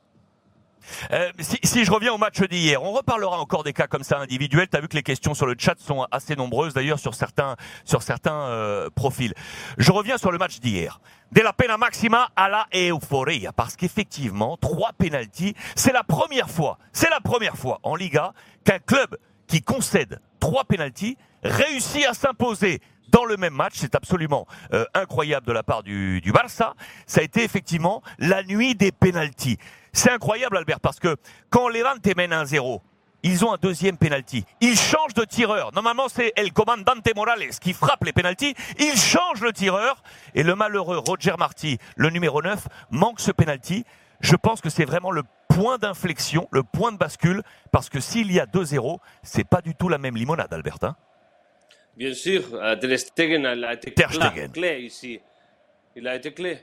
Euh, 1.12 1.32
si, 1.40 1.84
je 1.84 1.92
reviens 1.92 2.14
au 2.14 2.18
match 2.18 2.40
d'hier, 2.42 2.82
on 2.84 2.92
reparlera 2.92 3.40
encore 3.40 3.64
des 3.64 3.74
cas 3.74 3.88
comme 3.88 4.04
ça 4.04 4.20
individuels. 4.20 4.68
Tu 4.70 4.78
as 4.78 4.82
vu 4.82 4.88
que 4.88 4.96
les 4.96 5.04
questions 5.04 5.34
sur 5.34 5.46
le 5.46 5.56
chat 5.58 5.80
sont 5.80 6.06
assez 6.12 6.36
nombreuses 6.36 6.74
d'ailleurs 6.74 7.00
sur 7.00 7.16
certains, 7.16 7.56
sur 7.84 8.02
certains 8.02 8.50
euh, 8.50 8.90
profils. 8.94 9.34
Je 9.78 9.92
reviens 9.92 10.18
sur 10.18 10.32
le 10.32 10.38
match 10.38 10.60
d'hier. 10.60 11.00
De 11.32 11.42
la 11.42 11.54
pena 11.54 11.78
maxima 11.78 12.30
à 12.36 12.50
la 12.50 12.68
euphoria, 12.74 13.52
parce 13.52 13.76
qu'effectivement, 13.76 14.58
trois 14.58 14.92
pénalties, 14.94 15.56
c'est 15.76 15.92
la 15.92 16.04
première 16.04 16.50
fois, 16.50 16.78
c'est 16.94 17.10
la 17.10 17.20
première 17.20 17.58
fois 17.58 17.80
en 17.84 17.96
Liga 17.96 18.34
qu'un 18.64 18.80
club 18.80 19.18
qui 19.48 19.62
concède 19.62 20.20
trois 20.40 20.66
pénalties 20.66 21.18
réussit 21.44 22.06
à 22.06 22.14
s'imposer 22.14 22.80
dans 23.10 23.26
le 23.26 23.38
même 23.38 23.54
match. 23.54 23.74
C'est 23.76 23.96
absolument 23.96 24.48
euh, 24.74 24.86
incroyable 24.94 25.46
de 25.48 25.52
la 25.52 25.64
part 25.64 25.84
du, 25.84 26.22
du 26.22 26.32
Barça. 26.32 26.74
Ça 27.08 27.22
a 27.22 27.24
été 27.24 27.44
effectivement 27.44 28.02
la 28.20 28.44
nuit 28.44 28.76
des 28.76 28.92
pénalties. 28.92 29.58
C'est 29.94 30.12
incroyable, 30.12 30.58
Albert, 30.58 30.80
parce 30.80 31.00
que 31.00 31.16
quand 31.50 31.70
Levante 31.70 32.06
mène 32.18 32.32
1-0, 32.32 32.82
ils 33.24 33.44
ont 33.44 33.52
un 33.52 33.58
deuxième 33.58 33.98
penalty. 33.98 34.46
Ils 34.62 34.78
changent 34.78 35.16
de 35.16 35.24
tireur. 35.24 35.72
Normalement, 35.74 36.10
c'est 36.10 36.32
El 36.36 36.54
Comandante 36.54 37.08
Morales 37.16 37.50
qui 37.60 37.74
frappe 37.74 38.04
les 38.04 38.14
penalties. 38.14 38.54
Il 38.78 38.96
change 38.96 39.42
le 39.42 39.52
tireur. 39.52 40.04
Et 40.36 40.44
le 40.44 40.54
malheureux 40.54 41.00
Roger 41.00 41.34
Marty, 41.40 41.80
le 41.96 42.12
numéro 42.12 42.44
9, 42.44 42.68
manque 42.92 43.20
ce 43.20 43.32
penalty. 43.32 43.84
Je 44.20 44.36
pense 44.36 44.62
que 44.62 44.70
c'est 44.70 44.86
vraiment 44.86 45.10
le 45.10 45.24
point 45.50 45.80
d'inflexion, 45.80 46.48
le 46.52 46.62
point 46.62 46.92
de 46.92 46.98
bascule, 46.98 47.42
parce 47.72 47.90
que 47.90 48.00
s'il 48.00 48.32
y 48.32 48.40
a 48.40 48.46
2-0, 48.46 49.00
c'est 49.24 49.44
pas 49.44 49.62
du 49.62 49.74
tout 49.74 49.90
la 49.90 49.98
même 49.98 50.16
limonade, 50.16 50.54
Albert. 50.54 50.78
Hein. 50.84 50.96
Bien 51.96 52.14
sûr, 52.14 52.44
euh, 52.54 52.76
Ter 52.76 53.00
Stegen 53.00 53.46
a 53.46 53.74
été 53.74 53.94
clé 53.94 54.80
ici. 54.82 55.20
Il 55.96 56.08
a 56.08 56.16
été 56.16 56.34
clé. 56.34 56.60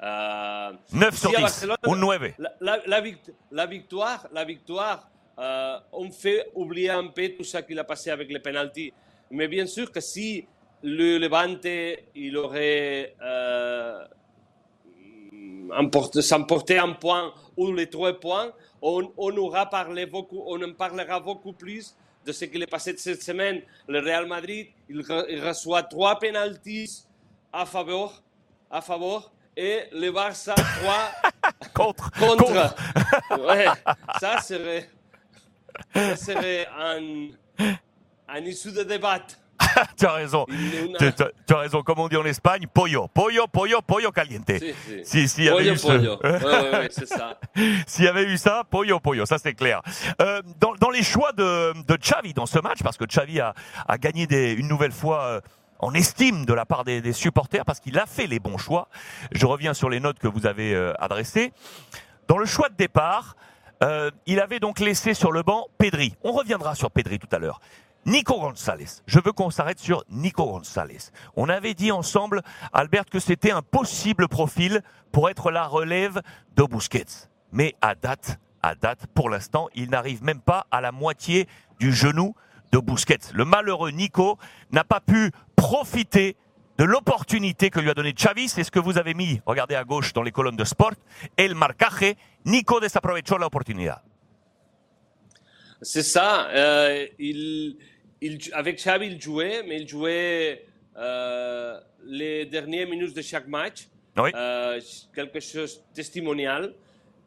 9 0.00 0.06
euh, 0.06 1.10
sur 1.12 1.30
10, 1.30 1.66
un 1.82 1.96
9. 1.96 2.22
La, 2.60 2.78
la, 2.86 3.66
victoire, 3.66 4.28
la 4.32 4.44
victoire 4.44 5.10
euh, 5.38 5.78
on 5.92 6.10
fait 6.10 6.50
oublier 6.54 6.90
un 6.90 7.08
peu 7.08 7.28
tout 7.30 7.44
ça 7.44 7.62
qu'il 7.62 7.78
a 7.78 7.84
passé 7.84 8.10
avec 8.10 8.30
les 8.30 8.38
penalties. 8.38 8.92
Mais 9.30 9.48
bien 9.48 9.66
sûr 9.66 9.90
que 9.90 10.00
si 10.00 10.46
le 10.82 11.18
Levante 11.18 11.66
il 12.14 12.36
aurait 12.36 13.14
euh, 13.22 14.04
s'emporté 16.20 16.78
un 16.78 16.92
point 16.92 17.32
ou 17.56 17.72
les 17.72 17.90
trois 17.90 18.12
points, 18.18 18.52
on, 18.80 19.12
on, 19.16 19.36
aura 19.36 19.66
parlé 19.66 20.06
beaucoup, 20.06 20.44
on 20.46 20.62
en 20.62 20.72
parlera 20.74 21.18
beaucoup 21.18 21.52
plus 21.52 21.96
de 22.28 22.32
ce 22.34 22.44
qu'il 22.44 22.62
est 22.62 22.66
passé 22.66 22.94
cette 22.98 23.22
semaine. 23.22 23.62
Le 23.88 24.00
Real 24.00 24.26
Madrid, 24.26 24.68
il, 24.90 25.00
reçoit 25.00 25.82
trois 25.82 26.18
penalties 26.18 27.04
à 27.50 27.64
faveur, 27.64 28.22
à 28.70 28.82
favor 28.82 29.32
et 29.56 29.84
le 29.92 30.10
Barça 30.10 30.54
3 30.54 31.12
contre. 31.74 32.10
contre. 32.18 32.74
Ouais, 33.40 33.66
ça 34.20 34.42
serait, 34.42 34.90
ça 35.94 36.16
serait 36.16 36.68
un, 36.78 37.28
un 38.28 38.44
issue 38.44 38.72
de 38.72 38.82
débat. 38.82 39.22
tu 39.98 40.06
as 40.06 40.12
raison. 40.12 40.46
Tu, 40.98 41.54
as 41.54 41.56
raison. 41.56 41.82
Comme 41.82 41.98
on 42.00 42.08
dit 42.08 42.16
en 42.16 42.24
Espagne, 42.24 42.66
pollo, 42.72 43.08
pollo, 43.08 43.46
pollo, 43.46 43.80
pollo 43.82 44.10
caliente. 44.10 44.52
Si, 45.04 45.28
si. 45.28 45.44
y 45.44 45.48
avait 45.48 45.68
eu 45.68 45.76
pollo. 45.76 46.18
ouais, 46.22 46.30
ouais, 46.30 46.88
c'est 46.90 47.06
ça. 47.06 47.38
S'il 47.86 48.04
y 48.04 48.08
avait 48.08 48.24
eu 48.24 48.36
ça, 48.36 48.62
pollo, 48.68 49.00
pollo, 49.00 49.26
ça 49.26 49.38
c'est 49.38 49.54
clair. 49.54 49.80
Euh, 50.20 50.42
dans, 50.60 50.74
dans, 50.74 50.90
les 50.90 51.02
choix 51.02 51.32
de, 51.32 51.72
de 51.84 51.96
Xavi 51.96 52.34
dans 52.34 52.46
ce 52.46 52.58
match, 52.58 52.82
parce 52.82 52.96
que 52.96 53.04
Xavi 53.04 53.40
a, 53.40 53.54
a 53.86 53.98
gagné 53.98 54.26
des, 54.26 54.52
une 54.52 54.68
nouvelle 54.68 54.92
fois. 54.92 55.22
Euh, 55.24 55.40
en 55.80 55.94
estime 55.94 56.44
de 56.44 56.52
la 56.52 56.66
part 56.66 56.84
des, 56.84 57.12
supporters 57.12 57.64
parce 57.64 57.80
qu'il 57.80 57.98
a 57.98 58.06
fait 58.06 58.26
les 58.26 58.40
bons 58.40 58.58
choix. 58.58 58.88
Je 59.32 59.46
reviens 59.46 59.74
sur 59.74 59.88
les 59.88 60.00
notes 60.00 60.18
que 60.18 60.28
vous 60.28 60.46
avez 60.46 60.74
euh, 60.74 60.92
adressées. 60.98 61.52
Dans 62.26 62.38
le 62.38 62.46
choix 62.46 62.68
de 62.68 62.74
départ, 62.74 63.36
euh, 63.82 64.10
il 64.26 64.40
avait 64.40 64.60
donc 64.60 64.80
laissé 64.80 65.14
sur 65.14 65.32
le 65.32 65.42
banc 65.42 65.68
Pedri. 65.78 66.14
On 66.22 66.32
reviendra 66.32 66.74
sur 66.74 66.90
Pedri 66.90 67.18
tout 67.18 67.28
à 67.32 67.38
l'heure. 67.38 67.60
Nico 68.08 68.40
González. 68.40 69.02
Je 69.06 69.20
veux 69.20 69.32
qu'on 69.32 69.50
s'arrête 69.50 69.78
sur 69.78 70.02
Nico 70.08 70.46
González. 70.46 71.10
On 71.36 71.50
avait 71.50 71.74
dit 71.74 71.92
ensemble, 71.92 72.40
Albert, 72.72 73.04
que 73.04 73.18
c'était 73.18 73.50
un 73.50 73.60
possible 73.60 74.28
profil 74.28 74.82
pour 75.12 75.28
être 75.28 75.50
la 75.50 75.66
relève 75.66 76.22
de 76.56 76.62
Busquets. 76.62 77.28
Mais 77.52 77.74
à 77.82 77.94
date, 77.94 78.38
à 78.62 78.74
date, 78.74 79.06
pour 79.08 79.28
l'instant, 79.28 79.68
il 79.74 79.90
n'arrive 79.90 80.22
même 80.24 80.40
pas 80.40 80.66
à 80.70 80.80
la 80.80 80.90
moitié 80.90 81.46
du 81.78 81.92
genou 81.92 82.34
de 82.72 82.78
Busquets. 82.78 83.30
Le 83.34 83.44
malheureux 83.44 83.90
Nico 83.90 84.38
n'a 84.72 84.84
pas 84.84 85.00
pu 85.00 85.30
profiter 85.54 86.34
de 86.78 86.84
l'opportunité 86.84 87.68
que 87.68 87.78
lui 87.78 87.90
a 87.90 87.94
donné 87.94 88.14
Xavi, 88.14 88.48
c'est 88.48 88.64
ce 88.64 88.70
que 88.70 88.78
vous 88.78 88.96
avez 88.96 89.12
mis, 89.12 89.42
regardez 89.44 89.74
à 89.74 89.84
gauche 89.84 90.14
dans 90.14 90.22
les 90.22 90.32
colonnes 90.32 90.56
de 90.56 90.64
sport, 90.64 90.94
el 91.36 91.54
marcaje, 91.54 92.16
Nico 92.46 92.80
desaprovechó 92.80 93.36
la 93.36 93.46
oportunidad. 93.48 94.00
C'est 95.82 96.02
ça, 96.02 96.48
euh, 96.48 97.06
il, 97.18 97.76
il, 98.20 98.38
avec 98.52 98.76
Xavi 98.76 99.06
il 99.06 99.20
jouait, 99.20 99.62
mais 99.66 99.80
il 99.80 99.88
jouait 99.88 100.64
euh, 100.96 101.78
les 102.04 102.46
dernières 102.46 102.88
minutes 102.88 103.14
de 103.14 103.22
chaque 103.22 103.48
match. 103.48 103.88
Oui. 104.16 104.30
Euh, 104.34 104.80
quelque 105.14 105.40
chose 105.40 105.78
de 105.78 105.94
testimonial. 105.94 106.74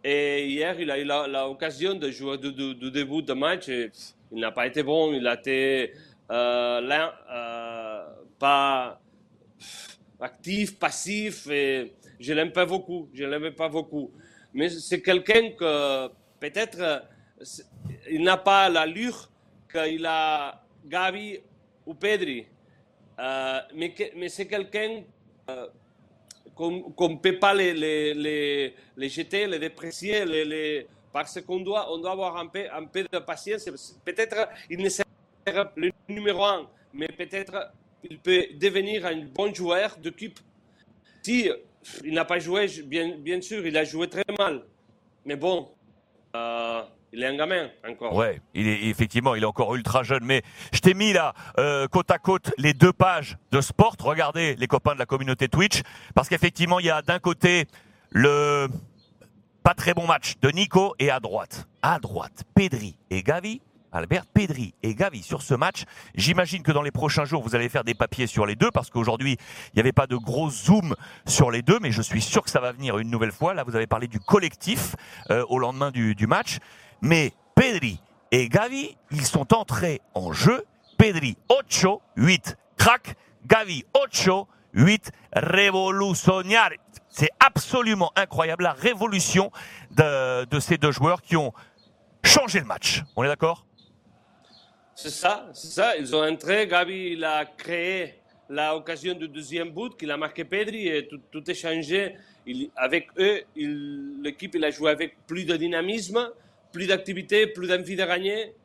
Et 0.04 0.48
hier, 0.48 0.80
il 0.80 0.90
a 0.90 1.00
eu 1.00 1.06
l'occasion 1.06 1.94
de 1.94 2.10
jouer 2.10 2.38
du, 2.38 2.52
du 2.76 2.92
début 2.92 3.22
de 3.22 3.34
match. 3.34 3.70
et, 3.70 3.92
il 4.32 4.40
n'a 4.40 4.52
pas 4.52 4.68
été 4.68 4.84
bon. 4.84 5.14
Il 5.14 5.28
a 5.28 5.36
été 5.36 5.94
euh, 6.32 6.82
euh, 7.32 8.06
pas 8.40 9.00
actif, 10.20 10.78
passif. 10.80 11.48
Et 11.48 11.94
je 12.20 12.34
l'aime 12.34 12.52
pas 12.52 12.66
beaucoup. 12.66 13.10
Je 13.14 13.26
l'aime 13.26 13.52
pas 13.52 13.70
beaucoup. 13.70 14.12
Mais 14.54 14.70
c'est 14.70 15.02
quelqu'un 15.02 15.52
que 15.52 16.08
peut-être 16.40 17.04
il 18.10 18.24
n'a 18.24 18.38
pas 18.38 18.70
l'allure 18.70 19.30
qu'il 19.72 20.06
a 20.06 20.62
Gavi 20.86 21.40
ou 21.86 21.94
Pedri. 21.94 22.46
Euh, 23.20 23.60
mais 23.76 24.30
c'est 24.30 24.48
quelqu'un 24.48 25.04
euh, 25.50 25.68
qu'on 26.56 26.82
qu'on 26.92 27.10
ne 27.10 27.18
peut 27.18 27.38
pas 27.38 27.54
les, 27.54 28.74
jeter, 28.98 29.48
les 29.48 29.60
déprécier, 29.60 30.88
parce 31.12 31.40
qu'on 31.42 31.60
doit, 31.60 31.88
avoir 32.10 32.38
un 32.38 32.48
peu, 32.48 33.04
de 33.04 33.20
patience. 33.20 33.66
Peut-être 34.06 34.50
il 34.70 34.80
ne 34.82 34.90
sera 34.90 35.06
le 35.76 35.92
numéro 36.08 36.44
un, 36.46 36.70
mais 36.94 37.08
peut-être 37.08 37.72
il 38.04 38.20
peut 38.20 38.46
devenir 38.56 39.06
un 39.06 39.26
bon 39.26 39.54
joueur 39.54 39.98
d'équipe. 39.98 40.40
Si 41.22 41.50
il 42.04 42.14
n'a 42.14 42.26
pas 42.26 42.40
joué, 42.40 42.68
bien, 42.86 43.18
bien 43.18 43.42
sûr, 43.42 43.66
il 43.66 43.78
a 43.78 43.84
joué 43.84 44.08
très 44.08 44.24
mal. 44.38 44.64
Mais 45.26 45.36
bon, 45.36 45.70
euh, 46.36 46.82
il 47.14 47.24
est 47.24 47.28
un 47.28 47.36
gamin 47.36 47.70
encore. 47.88 48.16
Ouais, 48.16 48.42
il 48.54 48.68
est 48.68 48.86
effectivement, 48.86 49.36
il 49.36 49.44
est 49.44 49.48
encore 49.48 49.76
ultra 49.76 50.04
jeune. 50.04 50.24
Mais 50.24 50.44
je 50.74 50.80
t'ai 50.80 50.94
mis 50.94 51.14
là 51.14 51.34
euh, 51.58 51.88
côte 51.88 52.12
à 52.12 52.18
côte 52.18 52.54
les 52.58 52.74
deux 52.74 52.94
pages 52.94 53.38
de 53.52 53.62
sport. 53.62 53.96
Regardez 54.00 54.56
les 54.56 54.68
copains 54.68 54.94
de 54.94 55.00
la 55.00 55.06
communauté 55.06 55.48
Twitch, 55.48 55.82
parce 56.16 56.30
qu'effectivement, 56.30 56.80
il 56.80 56.86
y 56.86 56.92
a 56.92 57.02
d'un 57.02 57.20
côté 57.20 57.66
le 58.12 58.68
pas 59.64 59.74
très 59.74 59.94
bon 59.94 60.08
match 60.08 60.36
de 60.42 60.50
Nico 60.50 60.96
et 61.00 61.12
à 61.12 61.20
droite, 61.20 61.68
à 61.82 62.00
droite, 62.00 62.44
Pedri 62.56 62.98
et 63.10 63.24
Gavi. 63.24 63.62
Albert 63.94 64.26
Pedri 64.26 64.74
et 64.84 64.96
Gavi 64.96 65.22
sur 65.22 65.42
ce 65.42 65.54
match. 65.54 65.84
J'imagine 66.16 66.64
que 66.64 66.72
dans 66.72 66.82
les 66.82 66.92
prochains 66.92 67.26
jours, 67.26 67.44
vous 67.44 67.56
allez 67.56 67.68
faire 67.68 67.84
des 67.84 67.94
papiers 67.94 68.26
sur 68.26 68.46
les 68.46 68.56
deux 68.56 68.72
parce 68.72 68.90
qu'aujourd'hui, 68.90 69.36
il 69.66 69.76
n'y 69.76 69.82
avait 69.82 69.92
pas 69.92 70.08
de 70.08 70.16
gros 70.16 70.50
zoom 70.50 70.96
sur 71.28 71.52
les 71.52 71.62
deux, 71.62 71.78
mais 71.82 71.92
je 71.92 72.02
suis 72.02 72.22
sûr 72.22 72.42
que 72.42 72.50
ça 72.50 72.62
va 72.62 72.72
venir 72.72 72.98
une 73.00 73.10
nouvelle 73.10 73.34
fois. 73.34 73.54
Là, 73.54 73.66
vous 73.66 73.76
avez 73.76 73.88
parlé 73.88 74.08
du 74.08 74.20
collectif 74.22 74.96
euh, 75.30 75.44
au 75.50 75.60
lendemain 75.60 75.92
du, 75.92 76.16
du 76.16 76.26
match. 76.26 76.60
Mais 77.02 77.34
Pedri 77.56 78.00
et 78.32 78.48
Gavi, 78.48 78.96
ils 79.12 79.26
sont 79.26 79.54
entrés 79.54 80.02
en 80.14 80.32
jeu. 80.32 80.64
Pedri 80.98 81.36
8, 81.50 81.88
8, 82.16 82.58
crack. 82.78 83.16
Gavi 83.48 83.84
8, 83.96 84.32
8, 84.74 85.12
revolutionnaire. 85.36 86.70
C'est 87.10 87.32
absolument 87.40 88.12
incroyable 88.16 88.64
la 88.64 88.74
révolution 88.74 89.52
de, 89.92 90.60
ces 90.60 90.78
deux 90.78 90.92
joueurs 90.92 91.22
qui 91.22 91.36
ont 91.36 91.52
changé 92.24 92.60
le 92.60 92.66
match. 92.66 93.04
On 93.16 93.24
est 93.24 93.28
d'accord? 93.28 93.66
C'est 94.96 95.10
ça, 95.10 95.50
c'est 95.54 95.72
ça. 95.72 95.98
Ils 95.98 96.16
ont 96.16 96.24
entré, 96.24 96.68
Gabi 96.68 97.14
il 97.14 97.24
a 97.24 97.46
créé 97.46 98.20
l'occasion 98.48 99.14
du 99.14 99.28
deuxième 99.28 99.72
but 99.72 99.98
qu'il 99.98 100.12
a 100.12 100.18
marqué 100.18 100.44
Pedri 100.46 100.88
et 100.88 101.08
tout, 101.08 101.20
tout 101.32 101.50
est 101.50 101.56
changé. 101.56 102.16
Il- 102.46 102.70
avec 102.76 103.08
eux, 103.18 103.42
l'équipe 103.56 104.56
il 104.56 104.64
a 104.64 104.70
joué 104.72 104.92
avec 104.92 105.26
plus 105.26 105.46
de 105.46 105.56
dynamisme, 105.58 106.30
plus 106.72 106.88
d'activité, 106.88 107.48
plus 107.48 107.68
d'envie 107.68 107.96
de 107.96 108.06
gagner. 108.06 108.56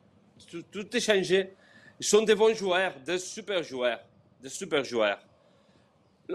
Tout, 0.49 0.63
tout 0.71 0.95
est 0.95 0.99
changé. 0.99 1.53
Ils 1.99 2.05
sont 2.05 2.21
des 2.21 2.35
bons 2.35 2.53
joueurs, 2.55 2.93
des 3.05 3.17
super 3.19 3.63
joueurs, 3.63 3.99
des 4.41 4.49
super 4.49 4.83
joueurs. 4.83 5.19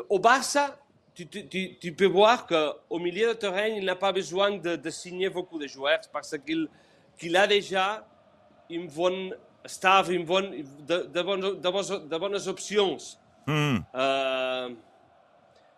Au 0.08 0.18
Barça, 0.18 0.78
tu, 1.14 1.26
tu- 1.26 1.46
tu- 1.46 1.76
tu 1.78 1.92
peux 1.92 2.06
voir 2.06 2.46
qu'au 2.46 2.98
milieu 2.98 3.28
de 3.28 3.32
terrain, 3.34 3.66
il 3.66 3.84
n'a 3.84 3.94
pas 3.96 4.12
besoin 4.12 4.50
de, 4.58 4.76
de 4.76 4.90
signer 4.90 5.28
beaucoup 5.28 5.58
de 5.58 5.66
joueurs 5.66 6.00
parce 6.12 6.34
qu'il 6.38 7.36
a 7.36 7.46
déjà 7.46 8.06
une 8.70 8.88
bonne 8.88 9.36
staff, 9.66 10.08
une 10.08 10.24
bonne, 10.24 10.50
de, 10.86 11.02
de 11.02 11.22
bonnes, 11.22 12.40
de 12.40 12.48
options. 12.48 12.96
Hmm. 13.46 13.78
Euh, 13.94 14.70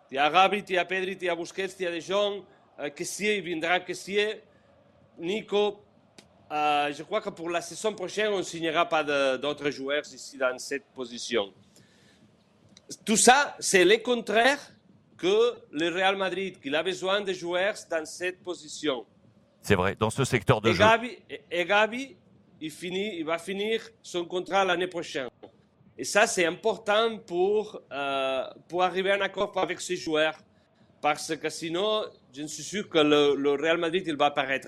tu 0.09 0.17
as 0.17 0.29
Rabi, 0.29 0.63
tu 0.63 0.77
as 0.77 0.85
Pedri, 0.85 1.17
tu 1.17 1.29
as 1.29 1.35
Busquets, 1.35 1.67
tu 1.67 1.85
as 1.85 1.91
De 1.91 1.99
Jong, 1.99 2.43
euh, 2.79 2.89
Kessier, 2.89 3.37
il 3.37 3.43
viendra 3.43 3.79
Kessier, 3.81 4.41
Nico. 5.19 5.81
Euh, 6.51 6.93
je 6.93 7.03
crois 7.03 7.21
que 7.21 7.29
pour 7.29 7.49
la 7.49 7.61
saison 7.61 7.93
prochaine, 7.93 8.31
on 8.31 8.37
ne 8.39 8.43
signera 8.43 8.87
pas 8.87 9.03
d'autres 9.37 9.69
joueurs 9.71 10.03
ici 10.13 10.37
dans 10.37 10.57
cette 10.59 10.85
position. 10.93 11.53
Tout 13.03 13.17
ça, 13.17 13.55
c'est 13.59 13.83
le 13.83 13.97
contraire 13.97 14.59
que 15.17 15.55
le 15.71 15.89
Real 15.89 16.15
Madrid, 16.17 16.59
qu'il 16.61 16.75
a 16.75 16.83
besoin 16.83 17.21
de 17.21 17.33
joueurs 17.33 17.75
dans 17.89 18.05
cette 18.05 18.43
position. 18.43 19.05
C'est 19.61 19.75
vrai, 19.75 19.95
dans 19.95 20.09
ce 20.11 20.23
secteur 20.23 20.61
de 20.61 20.69
Et 20.69 20.73
jeu. 20.73 20.79
Gabi, 20.79 21.17
et- 21.49 21.65
Gabi, 21.65 22.15
il, 22.61 22.69
finit, 22.71 23.17
il 23.17 23.25
va 23.25 23.37
finir 23.39 23.81
son 24.03 24.25
contrat 24.25 24.63
l'année 24.63 24.87
prochaine. 24.87 25.27
Et 25.97 26.03
ça, 26.03 26.27
c'est 26.27 26.45
important 26.45 27.17
pour, 27.19 27.81
euh, 27.91 28.43
pour 28.67 28.83
arriver 28.83 29.11
à 29.11 29.15
un 29.15 29.21
accord 29.21 29.57
avec 29.57 29.81
ces 29.81 29.95
joueurs. 29.95 30.37
Parce 31.01 31.35
que 31.35 31.49
sinon, 31.49 32.03
je 32.35 32.45
suis 32.45 32.63
sûr 32.63 32.89
que 32.89 32.97
le, 32.99 33.35
le 33.35 33.51
Real 33.53 33.77
Madrid, 33.77 34.03
il 34.05 34.15
va 34.17 34.25
apparaître. 34.25 34.67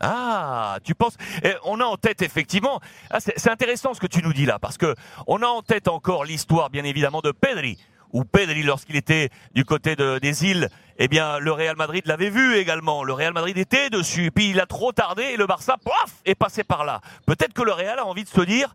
Ah, 0.00 0.78
tu 0.84 0.94
penses 0.94 1.16
Eh, 1.42 1.52
On 1.64 1.80
a 1.80 1.84
en 1.84 1.96
tête 1.96 2.22
effectivement. 2.22 2.80
Ah, 3.10 3.20
c'est 3.20 3.48
intéressant 3.50 3.94
ce 3.94 4.00
que 4.00 4.06
tu 4.06 4.22
nous 4.22 4.32
dis 4.32 4.46
là, 4.46 4.58
parce 4.58 4.76
que 4.76 4.94
on 5.26 5.42
a 5.42 5.46
en 5.46 5.62
tête 5.62 5.88
encore 5.88 6.24
l'histoire, 6.24 6.70
bien 6.70 6.84
évidemment, 6.84 7.20
de 7.20 7.30
Pedri. 7.32 7.78
Où 8.12 8.24
Pedri, 8.24 8.62
lorsqu'il 8.62 8.94
était 8.96 9.30
du 9.54 9.64
côté 9.64 9.96
de- 9.96 10.18
des 10.20 10.44
îles, 10.44 10.68
eh 10.98 11.08
bien, 11.08 11.38
le 11.40 11.50
Real 11.50 11.74
Madrid 11.76 12.04
l'avait 12.06 12.30
vu 12.30 12.54
également. 12.56 13.02
Le 13.02 13.12
Real 13.12 13.32
Madrid 13.32 13.58
était 13.58 13.90
dessus, 13.90 14.30
puis 14.30 14.50
il 14.50 14.60
a 14.60 14.66
trop 14.66 14.92
tardé 14.92 15.22
et 15.24 15.36
le 15.36 15.46
Barça, 15.46 15.76
paf, 15.84 16.12
est 16.24 16.36
passé 16.36 16.62
par 16.62 16.84
là. 16.84 17.00
Peut-être 17.26 17.52
que 17.52 17.62
le 17.62 17.72
Real 17.72 17.98
a 17.98 18.06
envie 18.06 18.22
de 18.22 18.28
se 18.28 18.40
dire, 18.42 18.72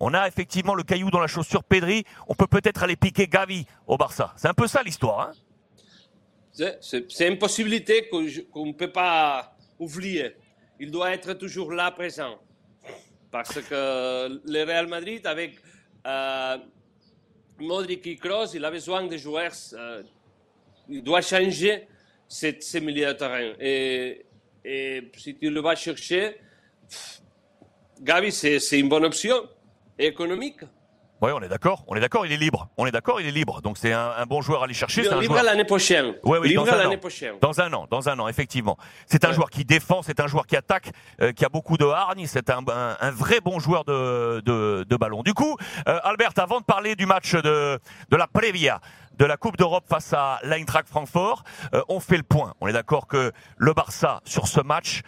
on 0.00 0.14
a 0.14 0.26
effectivement 0.26 0.74
le 0.74 0.84
caillou 0.84 1.10
dans 1.10 1.20
la 1.20 1.26
chaussure 1.26 1.64
Pedri, 1.64 2.04
on 2.28 2.34
peut 2.34 2.46
peut-être 2.46 2.82
aller 2.82 2.96
piquer 2.96 3.26
Gavi 3.26 3.66
au 3.86 3.98
Barça. 3.98 4.32
C'est 4.36 4.48
un 4.48 4.54
peu 4.54 4.66
ça 4.66 4.82
l'histoire, 4.82 5.20
hein? 5.20 5.32
C'est- 6.52 7.28
une 7.28 7.38
possibilité 7.38 8.08
qu'on 8.08 8.66
ne 8.66 8.72
peut 8.72 8.90
pas 8.90 9.54
oublier. 9.78 10.34
Il 10.80 10.90
doit 10.90 11.10
être 11.12 11.34
toujours 11.34 11.72
là 11.72 11.90
présent. 11.90 12.38
Parce 13.30 13.60
que 13.60 14.40
le 14.44 14.64
Real 14.64 14.86
Madrid, 14.86 15.26
avec 15.26 15.56
euh, 16.06 16.56
Modric 17.58 18.06
et 18.06 18.16
Kroos, 18.16 18.46
il 18.54 18.64
a 18.64 18.70
besoin 18.70 19.06
de 19.06 19.16
joueurs. 19.16 19.52
euh, 19.74 20.02
il 20.88 21.02
doit 21.02 21.20
changer 21.20 21.86
cette- 22.26 22.62
ce 22.62 22.78
de 22.78 23.12
terrain. 23.12 23.52
Et, 23.60 24.24
et 24.64 25.10
si 25.16 25.34
tu 25.36 25.50
le 25.50 25.60
vas 25.60 25.74
chercher, 25.74 26.36
Gavi, 28.00 28.32
c'est 28.32 28.78
une 28.78 28.88
bonne 28.88 29.04
option 29.04 29.48
économique. 29.98 30.60
Oui, 31.20 31.32
on 31.34 31.40
est 31.42 31.48
d'accord. 31.48 31.84
On 31.88 31.96
est 31.96 32.00
d'accord, 32.00 32.24
il 32.26 32.32
est 32.32 32.36
libre. 32.36 32.68
On 32.76 32.86
est 32.86 32.92
d'accord, 32.92 33.20
il 33.20 33.26
est 33.26 33.32
libre. 33.32 33.60
Donc 33.60 33.76
c'est 33.76 33.92
un, 33.92 34.12
un 34.16 34.24
bon 34.26 34.40
joueur 34.40 34.60
à 34.62 34.64
aller 34.66 34.74
chercher. 34.74 35.02
C'est 35.02 35.12
un 35.12 35.20
Libre 35.20 35.34
joueur 35.34 35.44
l'année 35.44 35.64
prochaine. 35.64 36.14
Ouais, 36.22 36.38
oui, 36.38 36.50
Libre 36.50 36.64
dans 36.64 36.72
un 36.72 36.76
l'année 36.76 36.94
an. 36.96 36.98
prochaine. 36.98 37.34
Dans 37.40 37.60
un 37.60 37.72
an, 37.72 37.86
dans 37.90 38.08
un 38.08 38.18
an, 38.20 38.28
effectivement. 38.28 38.76
C'est 39.06 39.24
un 39.24 39.28
Ouais. 39.28 39.34
joueur 39.34 39.50
qui 39.50 39.64
défend, 39.64 40.02
c'est 40.02 40.20
un 40.20 40.26
joueur 40.28 40.46
qui 40.46 40.56
attaque, 40.56 40.92
euh, 41.20 41.32
qui 41.32 41.44
a 41.44 41.48
beaucoup 41.48 41.76
de 41.76 41.84
hargne, 41.86 42.26
c'est 42.26 42.50
un, 42.50 42.58
un- 42.68 42.96
un 43.00 43.10
vrai 43.10 43.40
bon 43.40 43.58
joueur 43.58 43.84
de, 43.84 44.40
de, 44.44 44.86
de 44.88 44.96
ballon. 44.96 45.22
Du 45.24 45.34
coup, 45.34 45.56
euh, 45.88 45.98
Albert, 46.04 46.32
avant 46.36 46.60
de 46.60 46.64
parler 46.64 46.94
du 46.94 47.04
match 47.06 47.32
de, 47.34 47.80
de 48.10 48.16
la 48.16 48.26
Previa, 48.28 48.80
de 49.16 49.24
la 49.24 49.36
Coupe 49.36 49.56
d'Europe 49.56 49.84
face 49.88 50.12
à 50.12 50.38
l'Eintracht 50.44 50.88
Francfort, 50.88 51.42
euh, 51.74 51.82
on 51.88 51.98
fait 51.98 52.16
le 52.16 52.22
point. 52.22 52.54
On 52.60 52.68
est 52.68 52.72
d'accord 52.72 53.08
que 53.08 53.32
le 53.56 53.72
Barça, 53.72 54.20
sur 54.24 54.46
ce 54.46 54.60
match, 54.60 55.02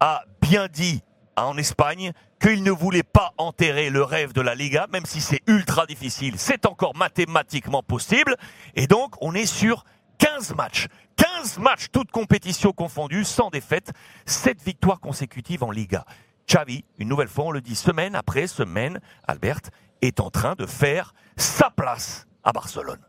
a 0.00 0.22
bien 0.40 0.68
dit 0.68 1.02
en 1.36 1.56
Espagne 1.56 2.12
qu'il 2.40 2.62
ne 2.62 2.70
voulait 2.70 3.02
pas 3.02 3.32
enterrer 3.38 3.90
le 3.90 4.02
rêve 4.02 4.32
de 4.32 4.40
la 4.40 4.54
Liga, 4.54 4.86
même 4.92 5.06
si 5.06 5.20
c'est 5.20 5.40
ultra 5.46 5.86
difficile, 5.86 6.34
c'est 6.38 6.66
encore 6.66 6.96
mathématiquement 6.96 7.82
possible. 7.82 8.36
Et 8.74 8.86
donc, 8.86 9.14
on 9.20 9.34
est 9.34 9.46
sur 9.46 9.84
15 10.18 10.54
matchs. 10.54 10.88
15 11.16 11.58
matchs, 11.58 11.86
toutes 11.92 12.10
compétitions 12.10 12.72
confondues, 12.72 13.24
sans 13.24 13.50
défaite, 13.50 13.92
7 14.26 14.62
victoires 14.62 15.00
consécutives 15.00 15.62
en 15.62 15.70
Liga. 15.70 16.04
Xavi, 16.48 16.84
une 16.98 17.08
nouvelle 17.08 17.28
fois, 17.28 17.46
on 17.46 17.50
le 17.50 17.60
dit 17.60 17.76
semaine 17.76 18.14
après 18.14 18.46
semaine, 18.46 19.00
Albert 19.26 19.60
est 20.00 20.20
en 20.20 20.30
train 20.30 20.54
de 20.54 20.66
faire 20.66 21.14
sa 21.36 21.70
place 21.70 22.26
à 22.42 22.52
Barcelone. 22.52 23.00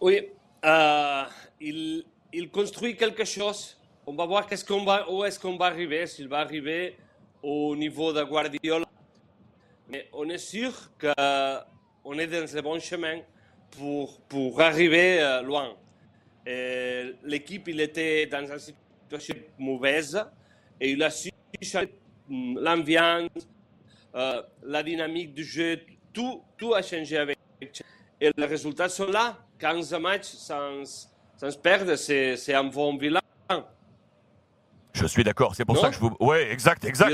Oui, 0.00 0.28
euh, 0.64 1.24
il, 1.60 2.04
il 2.32 2.50
construit 2.50 2.96
quelque 2.96 3.24
chose. 3.24 3.78
On 4.04 4.14
va 4.14 4.26
voir 4.26 4.46
qu'est-ce 4.46 4.64
qu'on 4.64 4.84
va, 4.84 5.08
où 5.08 5.24
est-ce 5.24 5.38
qu'on 5.38 5.56
va 5.56 5.66
arriver, 5.66 6.06
s'il 6.08 6.26
va 6.26 6.38
arriver 6.40 6.96
au 7.40 7.76
niveau 7.76 8.12
de 8.12 8.22
Guardiola. 8.24 8.86
Mais 9.88 10.08
on 10.12 10.28
est 10.28 10.38
sûr 10.38 10.72
qu'on 10.98 12.18
est 12.18 12.26
dans 12.26 12.52
le 12.52 12.62
bon 12.62 12.80
chemin 12.80 13.20
pour, 13.70 14.20
pour 14.22 14.60
arriver 14.60 15.20
euh, 15.20 15.42
loin. 15.42 15.76
L'équipe, 17.22 17.68
il 17.68 17.80
était 17.80 18.26
dans 18.26 18.44
une 18.44 18.58
situation 18.58 19.34
mauvaise 19.58 20.24
et 20.80 20.90
il 20.90 21.02
a 21.02 21.10
su 21.10 21.30
changer 21.62 21.92
l'ambiance, 22.28 23.30
euh, 24.14 24.42
la 24.64 24.82
dynamique 24.82 25.32
du 25.32 25.44
jeu, 25.44 25.80
tout, 26.12 26.42
tout 26.56 26.74
a 26.74 26.82
changé 26.82 27.18
avec 27.18 27.38
Et 28.20 28.30
les 28.36 28.46
résultats 28.46 28.88
sont 28.88 29.06
là. 29.06 29.38
15 29.58 29.94
matchs 29.94 30.24
sans, 30.24 31.08
sans 31.36 31.56
perdre, 31.60 31.94
c'est 31.94 32.54
un 32.54 32.64
bon 32.64 32.94
bilan. 32.94 33.20
Je 34.92 35.06
suis 35.06 35.24
d'accord, 35.24 35.54
c'est 35.54 35.64
pour 35.64 35.78
ça 35.78 35.88
que 35.88 35.94
je 35.94 36.00
vous. 36.00 36.14
Oui, 36.20 36.36
exact, 36.36 36.84
exact. 36.84 37.12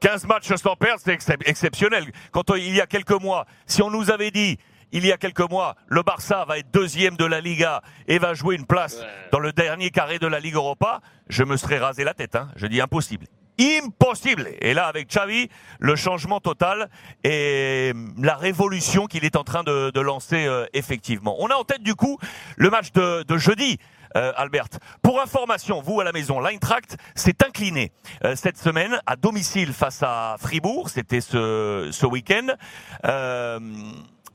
15 0.00 0.26
matchs 0.26 0.54
sans 0.54 0.76
perdre, 0.76 1.00
c'est 1.04 1.38
exceptionnel. 1.46 2.10
Quand 2.30 2.44
il 2.56 2.74
y 2.74 2.80
a 2.80 2.86
quelques 2.86 3.20
mois, 3.20 3.46
si 3.66 3.82
on 3.82 3.90
nous 3.90 4.10
avait 4.10 4.30
dit 4.30 4.58
il 4.92 5.06
y 5.06 5.12
a 5.12 5.16
quelques 5.16 5.48
mois, 5.50 5.76
le 5.88 6.02
Barça 6.02 6.44
va 6.46 6.58
être 6.58 6.70
deuxième 6.70 7.16
de 7.16 7.24
la 7.24 7.40
Liga 7.40 7.82
et 8.06 8.18
va 8.18 8.34
jouer 8.34 8.56
une 8.56 8.66
place 8.66 8.98
dans 9.32 9.38
le 9.38 9.52
dernier 9.52 9.90
carré 9.90 10.18
de 10.18 10.26
la 10.26 10.38
Ligue 10.38 10.54
Europa, 10.54 11.00
je 11.28 11.44
me 11.44 11.56
serais 11.56 11.78
rasé 11.78 12.04
la 12.04 12.14
tête. 12.14 12.36
Hein. 12.36 12.48
Je 12.56 12.66
dis 12.66 12.80
impossible. 12.80 13.26
Impossible. 13.60 14.48
Et 14.60 14.74
là, 14.74 14.86
avec 14.86 15.08
Xavi, 15.08 15.48
le 15.78 15.96
changement 15.96 16.40
total 16.40 16.88
et 17.22 17.92
la 18.18 18.34
révolution 18.34 19.06
qu'il 19.06 19.24
est 19.24 19.36
en 19.36 19.44
train 19.44 19.62
de, 19.62 20.00
lancer 20.00 20.46
euh, 20.46 20.66
effectivement. 20.72 21.36
On 21.38 21.48
a 21.48 21.54
en 21.54 21.64
tête 21.64 21.82
du 21.82 21.94
coup 21.94 22.18
le 22.56 22.70
match 22.70 22.92
de, 22.92 23.24
jeudi. 23.36 23.78
Euh, 24.16 24.32
Albert. 24.36 24.68
Pour 25.02 25.20
information, 25.20 25.80
vous 25.80 26.00
à 26.00 26.04
la 26.04 26.12
maison, 26.12 26.40
l'Eintracht 26.40 26.96
s'est 27.14 27.42
incliné 27.44 27.92
euh, 28.24 28.36
cette 28.36 28.58
semaine 28.58 29.00
à 29.06 29.16
domicile 29.16 29.72
face 29.72 30.02
à 30.02 30.36
Fribourg. 30.38 30.90
C'était 30.90 31.20
ce, 31.20 31.88
ce 31.92 32.06
week-end. 32.06 32.48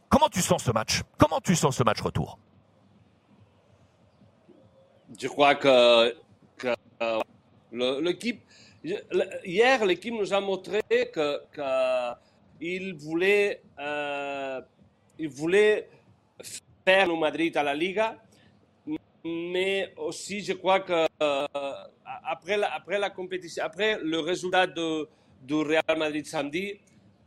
Comment 0.09 0.29
tu 0.29 0.41
sens 0.41 0.63
ce 0.63 0.71
match? 0.71 1.01
Comment 1.17 1.41
tu 1.41 1.55
sens 1.55 1.75
ce 1.75 1.83
match 1.83 2.01
retour? 2.01 2.39
Je 5.19 5.27
crois 5.27 5.55
que, 5.55 6.13
l'équipe 8.01 8.41
hier 9.43 9.85
l'équipe 9.85 10.13
nous 10.13 10.33
a 10.33 10.39
montré 10.39 10.81
que, 10.89 11.41
qu'il 12.59 12.95
voulait 12.95 13.61
euh, 13.79 14.61
il 15.19 15.29
voulait 15.29 15.89
faire 16.85 17.07
le 17.07 17.15
Madrid 17.15 17.55
à 17.57 17.63
la 17.63 17.73
Liga, 17.73 18.17
mais 19.27 19.93
aussi 19.97 20.41
je 20.41 20.53
crois 20.53 20.79
que 20.79 21.05
euh, 21.21 21.47
après, 22.25 22.57
la, 22.57 22.73
après 22.73 22.99
la 22.99 23.09
compétition, 23.09 23.63
après 23.63 23.99
le 24.01 24.19
résultat 24.19 24.67
de, 24.67 25.07
du 25.43 25.55
Real 25.55 25.97
Madrid 25.97 26.25
samedi, 26.25 26.79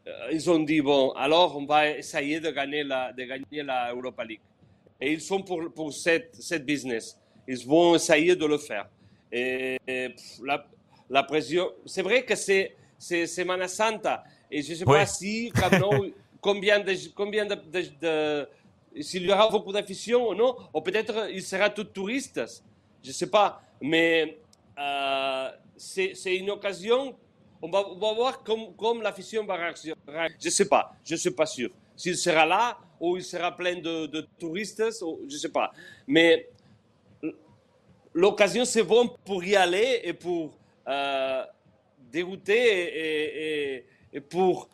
euh, 0.06 0.28
ils 0.32 0.50
ont 0.50 0.58
dit, 0.60 0.80
bon, 0.80 1.10
alors 1.12 1.56
on 1.56 1.66
va 1.66 1.90
essayer 1.90 2.40
de 2.40 2.50
gagner 2.50 2.84
la, 2.84 3.12
de 3.12 3.24
gagner 3.24 3.62
la 3.62 3.92
Europa 3.92 4.24
League. 4.24 4.40
Et 5.00 5.12
ils 5.12 5.20
sont 5.20 5.42
pour, 5.42 5.72
pour 5.72 5.92
cette, 5.92 6.34
cette 6.34 6.64
business. 6.64 7.18
Ils 7.48 7.66
vont 7.66 7.94
essayer 7.94 8.36
de 8.36 8.44
le 8.44 8.58
faire. 8.58 8.88
Et, 9.32 9.78
la, 10.42 10.66
la, 11.08 11.22
pression, 11.22 11.70
c'est 11.86 12.02
vrai 12.02 12.24
que 12.24 12.34
c'est, 12.34 12.74
c'est 12.98 13.26
Semana 13.26 13.68
Santa. 13.68 14.24
Et 14.50 14.62
je 14.62 14.72
ne 14.72 14.76
sais 14.76 14.84
pas 14.84 15.06
si, 15.06 15.52
combien 16.40 16.80
de, 16.80 16.94
combien 17.14 17.46
de, 17.46 17.54
de, 18.00 18.48
s'il 19.00 19.22
y 19.22 19.33
aura 19.33 19.48
beaucoup 19.48 19.72
d'affection 19.72 20.29
ou 20.29 20.35
non, 20.35 20.57
ou 20.74 20.81
peut-être 20.81 21.29
il 21.31 21.42
sera 21.42 21.70
tout 21.70 21.85
touriste. 21.85 22.40
Je 23.03 23.09
ne 23.09 23.12
sais 23.14 23.31
pas. 23.31 23.62
Mais 23.81 24.38
euh, 24.79 25.48
c'est 25.76 26.37
une 26.37 26.50
occasion 26.50 27.14
on 27.62 27.68
va, 27.68 28.12
voir 28.14 28.42
comme, 28.42 28.74
comme 28.76 29.03
l'afición 29.03 29.44
va 29.44 29.57
réagir. 29.57 29.94
Je 30.07 30.46
ne 30.46 30.50
sais 30.50 30.68
pas, 30.68 30.96
je 31.05 31.14
ne 31.14 31.18
suis 31.18 31.31
pas 31.31 31.46
sûr. 31.46 31.70
S'il 31.96 32.16
sera 32.16 32.46
là 32.46 32.79
ou 32.98 33.16
il 33.16 33.24
sera 33.24 33.55
plein 33.55 33.76
de, 33.76 34.26
touristes, 34.38 34.83
je 35.00 35.24
ne 35.24 35.38
sais 35.38 35.50
pas. 35.50 35.70
Mais 36.07 36.48
l'occasion, 38.14 38.64
c'est 38.64 38.83
bon 38.83 39.09
pour 39.24 39.44
y 39.44 39.57
aller 39.57 40.00
et 40.05 40.12
pour 40.14 40.57
euh, 40.88 41.44
dérouter 42.11 43.85
et, 44.12 44.20
pour 44.20 44.68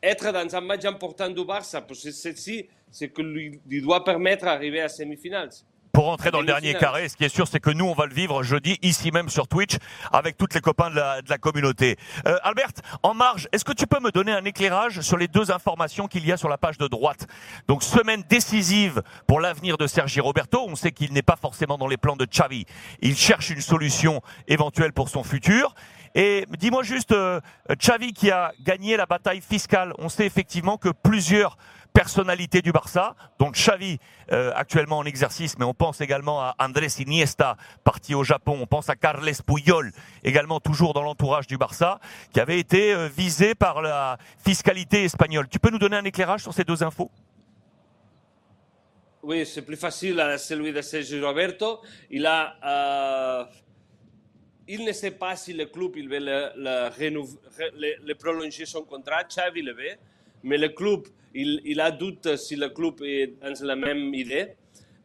être 0.00 0.32
dans 0.32 0.54
un 0.54 0.60
match 0.60 0.84
important 0.84 1.28
du 1.28 1.44
Barça. 1.44 1.80
Parce 1.80 2.04
que 2.04 2.12
ceci, 2.12 2.68
c'est 2.90 3.08
que 3.08 3.22
lui, 3.22 3.60
lui 3.68 3.82
doit 3.82 4.04
permettre 4.04 4.44
d'arriver 4.44 4.80
à 4.80 4.88
semi-finales 4.88 5.50
pour 5.98 6.06
rentrer 6.06 6.30
dans 6.30 6.38
le 6.38 6.46
dernier 6.46 6.74
carré. 6.74 7.08
Ce 7.08 7.16
qui 7.16 7.24
est 7.24 7.28
sûr, 7.28 7.48
c'est 7.48 7.58
que 7.58 7.70
nous, 7.70 7.84
on 7.84 7.92
va 7.92 8.06
le 8.06 8.14
vivre 8.14 8.44
jeudi, 8.44 8.78
ici 8.82 9.10
même 9.10 9.28
sur 9.28 9.48
Twitch, 9.48 9.78
avec 10.12 10.36
tous 10.36 10.46
les 10.54 10.60
copains 10.60 10.90
de 10.90 10.94
la, 10.94 11.38
communauté. 11.38 11.96
Euh, 12.24 12.36
Albert, 12.44 12.70
en 13.02 13.14
marge, 13.14 13.48
est-ce 13.50 13.64
que 13.64 13.72
tu 13.72 13.88
peux 13.88 13.98
me 13.98 14.12
donner 14.12 14.30
un 14.30 14.44
éclairage 14.44 15.00
sur 15.00 15.16
les 15.16 15.26
deux 15.26 15.50
informations 15.50 16.06
qu'il 16.06 16.24
y 16.24 16.30
a 16.30 16.36
sur 16.36 16.48
la 16.48 16.56
page 16.56 16.78
de 16.78 16.86
droite? 16.86 17.26
Donc, 17.66 17.82
semaine 17.82 18.22
décisive 18.28 19.02
pour 19.26 19.40
l'avenir 19.40 19.76
de 19.76 19.88
Sergi 19.88 20.20
Roberto. 20.20 20.64
On 20.68 20.76
sait 20.76 20.92
qu'il 20.92 21.12
n'est 21.12 21.20
pas 21.20 21.34
forcément 21.34 21.78
dans 21.78 21.88
les 21.88 21.96
plans 21.96 22.14
de 22.14 22.26
Xavi. 22.26 22.64
Il 23.00 23.16
cherche 23.16 23.50
une 23.50 23.60
solution 23.60 24.22
éventuelle 24.46 24.92
pour 24.92 25.08
son 25.08 25.24
futur. 25.24 25.74
Et 26.14 26.46
dis-moi 26.58 26.84
juste, 26.84 27.10
euh, 27.10 27.40
Xavi 27.70 28.12
qui 28.12 28.30
a 28.30 28.52
gagné 28.60 28.96
la 28.96 29.06
bataille 29.06 29.40
fiscale, 29.40 29.92
on 29.98 30.08
sait 30.08 30.26
effectivement 30.26 30.76
que 30.76 30.90
plusieurs 30.90 31.56
personnalité 32.02 32.62
du 32.62 32.70
Barça, 32.70 33.16
donc 33.40 33.54
Xavi 33.54 33.98
euh, 34.30 34.52
actuellement 34.54 34.98
en 34.98 35.04
exercice, 35.04 35.58
mais 35.58 35.64
on 35.64 35.74
pense 35.74 36.00
également 36.00 36.40
à 36.40 36.54
Andrés 36.60 36.94
Iniesta, 37.00 37.56
parti 37.82 38.14
au 38.14 38.22
Japon, 38.22 38.56
on 38.60 38.68
pense 38.68 38.88
à 38.88 38.94
Carles 38.94 39.32
Puyol, 39.44 39.90
également 40.22 40.60
toujours 40.60 40.92
dans 40.94 41.02
l'entourage 41.02 41.48
du 41.48 41.58
Barça, 41.58 41.98
qui 42.32 42.38
avait 42.38 42.60
été 42.60 42.94
euh, 42.94 43.08
visé 43.08 43.56
par 43.56 43.82
la 43.82 44.16
fiscalité 44.46 45.02
espagnole. 45.02 45.48
Tu 45.48 45.58
peux 45.58 45.70
nous 45.70 45.80
donner 45.80 45.96
un 45.96 46.04
éclairage 46.04 46.42
sur 46.42 46.54
ces 46.54 46.62
deux 46.62 46.84
infos? 46.84 47.10
Oui, 49.24 49.44
c'est 49.44 49.62
plus 49.62 49.80
facile 49.88 50.20
à 50.20 50.38
celui 50.38 50.72
de 50.72 50.80
Sergio 50.80 51.26
Roberto. 51.26 51.80
Il 52.10 52.24
a... 52.26 52.54
Euh, 52.64 53.44
il 54.68 54.84
ne 54.84 54.92
sait 54.92 55.10
pas 55.10 55.34
si 55.34 55.52
le 55.52 55.66
club 55.66 55.96
il 55.96 56.08
veut 56.08 56.20
le, 56.20 56.52
le, 56.54 58.06
le 58.06 58.14
prolonger 58.14 58.66
son 58.66 58.82
contrat. 58.82 59.24
Xavi 59.24 59.62
le 59.62 59.72
veut, 59.72 59.96
mais 60.44 60.58
le 60.58 60.68
club 60.68 61.08
il, 61.40 61.80
a 61.80 61.90
doute 61.90 62.36
si 62.36 62.56
le 62.56 62.68
club 62.68 63.02
est 63.02 63.34
dans 63.40 63.66
la 63.66 63.76
même 63.76 64.12
idée. 64.14 64.54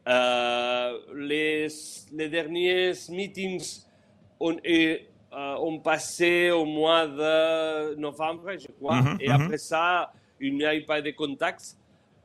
Euh, 0.08 0.98
les, 1.16 1.68
les, 2.12 2.28
derniers 2.28 2.92
meetings 3.10 3.84
ont, 4.40 4.58
euh, 4.66 4.98
ont, 5.32 5.80
passé 5.80 6.52
au 6.52 6.66
mois 6.66 7.08
de 7.08 7.96
novembre, 7.96 8.52
je 8.58 8.68
crois, 8.68 9.02
mhm, 9.02 9.18
et 9.22 9.30
mhm. 9.30 9.42
après 9.42 9.58
ça, 9.58 10.12
il 10.42 10.56
n'y 10.56 10.66
a 10.66 10.76
eu 10.76 10.84
pas 10.84 11.02
de 11.02 11.12
contacts. 11.12 11.78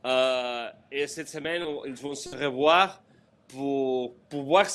Euh, 0.05 0.69
et 0.91 1.07
cette 1.07 1.29
semaine, 1.29 1.63
ils 1.85 1.93
vont 1.93 2.15
se 2.15 2.35
revoir 2.35 3.01
pour, 3.47 4.13
pour 4.29 4.43
voir 4.43 4.65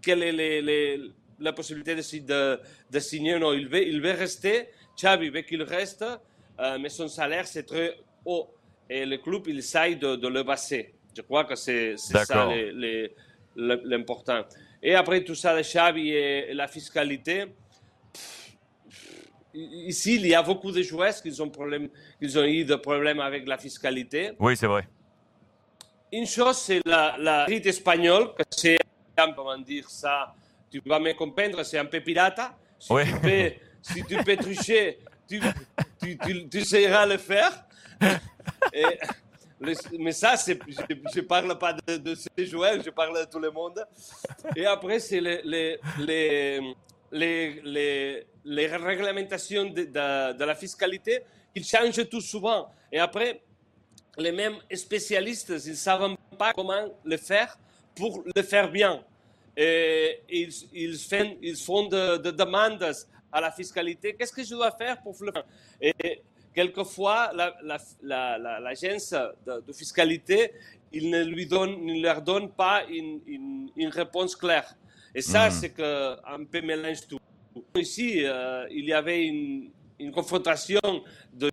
quelle 0.00 0.22
est 0.22 0.98
la 1.38 1.52
possibilité 1.52 1.94
de, 1.94 2.00
de, 2.00 2.60
de, 2.90 2.98
signer. 2.98 3.38
Non, 3.38 3.52
il 3.52 3.68
veut, 3.68 3.86
il 3.86 4.00
veut 4.00 4.12
rester. 4.12 4.68
Xavi 4.96 5.28
veut 5.28 5.42
qu'il 5.42 5.62
reste, 5.62 6.04
mais 6.80 6.88
son 6.88 7.08
salaire, 7.08 7.46
c'est 7.46 7.64
très 7.64 7.94
haut 8.24 8.48
et 8.88 9.04
le 9.04 9.18
club, 9.18 9.42
il 9.48 9.58
essaye 9.58 9.96
de, 9.96 10.28
le 10.28 10.44
passer. 10.44 10.94
Je 11.16 11.22
crois 11.22 11.44
que 11.44 11.54
c'est 11.54 11.96
ça 11.96 12.48
l'important. 13.56 14.42
Et 14.82 14.94
après 14.94 15.24
tout 15.24 15.34
ça, 15.34 15.54
le 15.54 15.62
Xavi 15.62 16.10
et, 16.10 16.54
la 16.54 16.68
fiscalité, 16.68 17.46
ici, 19.52 20.14
il 20.16 20.26
y 20.26 20.34
a 20.34 20.42
beaucoup 20.42 20.70
de 20.70 20.82
joueurs 20.82 21.20
qui 21.20 21.40
ont, 21.40 21.50
problème, 21.50 21.88
qui 22.22 22.38
ont 22.38 22.44
eu 22.44 22.64
des 22.64 22.78
problèmes 22.78 23.20
avec 23.20 23.46
la 23.48 23.58
fiscalité. 23.58 24.32
Oui, 24.38 24.56
c'est 24.56 24.68
vrai. 24.68 24.88
Une 26.12 26.26
chose, 26.26 26.56
c'est 26.56 26.80
la, 26.86 27.16
la 27.18 27.44
rite 27.44 27.66
espagnole, 27.66 28.34
que 28.34 28.42
c'est, 28.50 28.78
comment 29.34 29.58
dire 29.58 29.90
ça, 29.90 30.34
tu 30.70 30.80
vas 30.86 31.00
me 31.00 31.12
comprendre, 31.12 31.62
c'est 31.64 31.78
un 31.78 31.84
peu 31.84 32.00
pirata. 32.00 32.56
Si, 32.78 32.94
tu, 32.94 33.20
peux, 33.20 33.52
si 33.82 34.04
tu 34.04 34.16
peux 34.24 34.36
tricher, 34.40 34.98
tu, 35.28 35.40
tu, 36.00 36.16
tu, 36.18 36.48
tu, 36.48 36.58
le 36.58 37.16
faire. 37.16 37.67
Mais 39.98 40.12
ça, 40.12 40.34
je 40.36 40.52
ne 40.52 41.20
parle 41.22 41.58
pas 41.58 41.72
de, 41.72 42.14
ces 42.14 42.46
joueurs, 42.46 42.80
je 42.82 42.90
parle 42.90 43.18
de 43.20 43.24
tout 43.30 43.38
le 43.38 43.50
monde. 43.50 43.84
Et 44.54 44.66
après, 44.66 45.00
c'est 45.00 45.20
les, 45.20 45.78
réglementations 48.76 49.66
de, 49.66 49.84
de, 49.84 50.44
la 50.44 50.54
fiscalité 50.54 51.22
qui 51.54 51.64
changent 51.64 52.08
tout 52.08 52.20
souvent. 52.20 52.70
Et 52.92 52.98
après, 52.98 53.42
les 54.16 54.32
mêmes 54.32 54.58
spécialistes, 54.74 55.52
ils 55.64 55.70
ne 55.70 55.76
savent 55.76 56.16
pas 56.38 56.52
comment 56.52 56.88
le 57.04 57.16
faire 57.16 57.58
pour 57.94 58.22
le 58.34 58.42
faire 58.42 58.70
bien. 58.70 59.02
Et 59.56 60.20
ils, 60.30 60.96
font, 60.96 61.36
ils 61.42 61.56
font 61.56 61.88
de, 61.88 62.18
de 62.18 62.30
demandes 62.30 62.92
à 63.32 63.40
la 63.40 63.50
fiscalité. 63.50 64.14
Qu'est-ce 64.14 64.32
que 64.32 64.44
je 64.44 64.54
dois 64.54 64.70
faire 64.70 65.02
pour 65.02 65.16
le 65.20 65.32
faire? 65.32 65.44
Quelquefois, 66.58 67.30
l'agence 68.02 69.14
de, 69.46 69.72
fiscalité, 69.72 70.50
il 70.92 71.08
ne, 71.08 71.22
lui 71.22 71.46
donne, 71.46 71.84
ne 71.84 72.02
leur 72.02 72.20
donne 72.20 72.50
pas 72.50 72.82
une, 72.90 73.70
une, 73.76 73.88
réponse 74.00 74.34
claire. 74.34 74.68
Et 75.14 75.22
ça, 75.22 75.50
c'est 75.50 75.72
c'est 75.76 76.16
un 76.36 76.42
peu 76.50 76.60
mélange 76.60 77.06
tout. 77.08 77.20
Ici, 77.76 78.24
euh, 78.24 78.66
il 78.78 78.86
y 78.86 78.92
avait 78.92 79.24
une, 79.24 79.70
une 80.00 80.10
confrontation 80.10 80.80
de 81.32 81.48